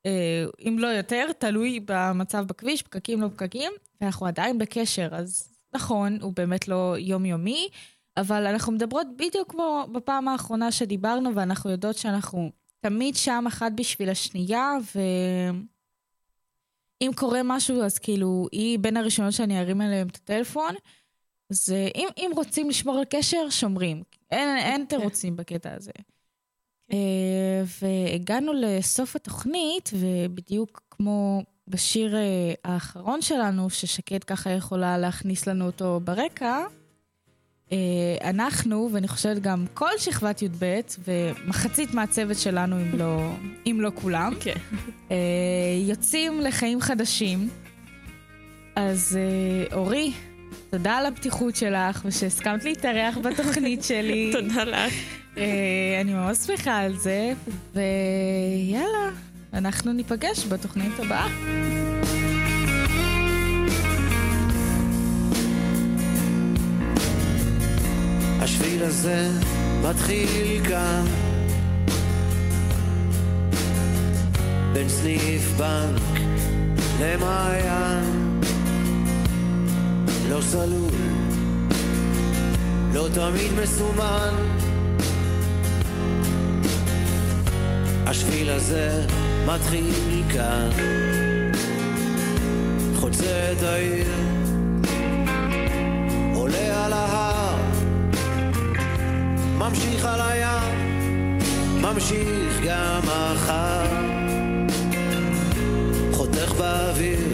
אה, 0.07 0.45
אם 0.69 0.79
לא 0.79 0.87
יותר, 0.87 1.33
תלוי 1.39 1.81
במצב 1.85 2.45
בכביש, 2.47 2.83
פקקים 2.83 3.23
לא 3.23 3.29
פקקים, 3.29 3.73
ואנחנו 4.01 4.27
עדיין 4.27 4.59
בקשר, 4.59 5.09
אז 5.13 5.57
נכון, 5.75 6.19
הוא 6.23 6.33
באמת 6.37 6.69
לא 6.69 6.95
יומיומי, 6.99 7.69
אבל 8.17 8.47
אנחנו 8.47 8.73
מדברות 8.73 9.07
בדיוק 9.17 9.51
כמו 9.51 9.87
בפעם 9.93 10.29
האחרונה 10.29 10.73
שדיברנו, 10.73 11.35
ואנחנו 11.35 11.71
יודעות 11.71 11.97
שאנחנו 11.97 12.51
תמיד 12.81 13.17
שם 13.17 13.45
אחת 13.49 13.73
בשביל 13.75 14.11
השנייה, 14.11 14.73
ואם 17.01 17.11
קורה 17.15 17.41
משהו, 17.45 17.83
אז 17.83 17.99
כאילו, 17.99 18.49
היא 18.53 18.79
בין 18.79 18.97
הראשונות 18.97 19.33
שאני 19.33 19.61
ארים 19.61 19.83
אליהם 19.83 20.09
את 20.09 20.17
הטלפון. 20.17 20.75
אז 21.51 21.73
אה, 21.73 21.89
אם, 21.95 22.09
אם 22.17 22.31
רוצים 22.37 22.71
לשמור 22.71 22.99
על 22.99 23.05
קשר, 23.11 23.51
שומרים. 23.51 24.03
אין, 24.31 24.57
אין 24.59 24.85
תירוצים 24.85 25.37
בקטע 25.37 25.75
הזה. 25.75 25.93
אה, 26.93 27.63
והגענו 27.83 28.53
לסוף 28.53 29.17
התוכנית, 29.17 29.91
ובדיוק 29.95 30.83
כמו 30.91 31.43
בשיר 31.69 32.17
אה, 32.17 32.23
האחרון 32.64 33.23
שלנו, 33.23 33.71
ששקד 33.71 34.25
ככה 34.25 34.51
יכולה 34.51 34.99
להכניס 34.99 35.47
לנו 35.47 35.67
אותו 35.67 36.01
ברקע, 36.05 36.59
אה, 37.73 37.77
אנחנו, 38.31 38.91
ואני 38.93 39.09
חושבת 39.09 39.43
גם 39.43 39.67
כל 39.75 39.91
שכבת 39.99 40.43
י"ב, 40.43 40.81
ומחצית 41.09 41.95
מהצוות 41.95 42.37
שלנו, 42.37 42.77
אם 42.77 42.99
לא, 42.99 43.31
אם 43.67 43.79
לא 43.81 43.91
כולם, 43.95 44.33
כן. 44.41 44.55
יוצאים 45.87 46.41
לחיים 46.41 46.81
חדשים. 46.81 47.49
אז 48.77 49.19
אורי, 49.73 50.12
תודה 50.71 50.97
על 50.97 51.07
הפתיחות 51.07 51.57
שלך, 51.57 52.03
ושהסכמת 52.05 52.64
להתארח 52.64 53.19
בתוכנית 53.19 53.83
שלי. 53.89 54.33
תודה 54.33 54.64
לך. 54.64 54.95
אני 56.01 56.14
ממש 56.14 56.39
שמחה 56.39 56.79
על 56.79 56.97
זה, 56.97 57.33
ויאללה, 57.75 59.11
אנחנו 59.57 59.93
ניפגש 59.93 60.47
בתוכנית 60.47 60.93
הבאה. 60.99 61.27
השביל 68.41 68.83
הזה 68.83 69.29
מתחיל 69.83 70.65
כאן 70.69 71.05
בין 74.73 74.89
סניף 74.89 75.53
בנק 75.57 76.03
למעיין. 77.01 78.41
לא 80.29 80.41
סלול, 80.41 80.91
לא 82.95 83.09
תמיד 83.15 83.53
מסומן. 83.63 84.35
השביל 88.07 88.51
הזה 88.51 89.07
מתחיל 89.47 90.23
כאן 90.33 90.71
חוצה 92.97 93.53
את 93.53 93.63
העיר 93.63 94.07
עולה 96.35 96.85
על 96.87 96.93
ההר 96.93 97.57
ממשיך 99.59 100.05
על 100.05 100.21
הים 100.21 101.39
ממשיך 101.81 102.61
גם 102.67 103.01
מחר. 103.05 103.87
חותך 106.13 106.53
באוויר 106.59 107.29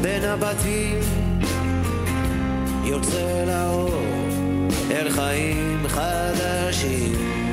בין 0.00 0.24
הבתים 0.24 0.98
יוצא 2.84 3.44
לאור 3.46 4.02
אל 4.90 5.10
חיים 5.10 5.88
חדשים 5.88 7.45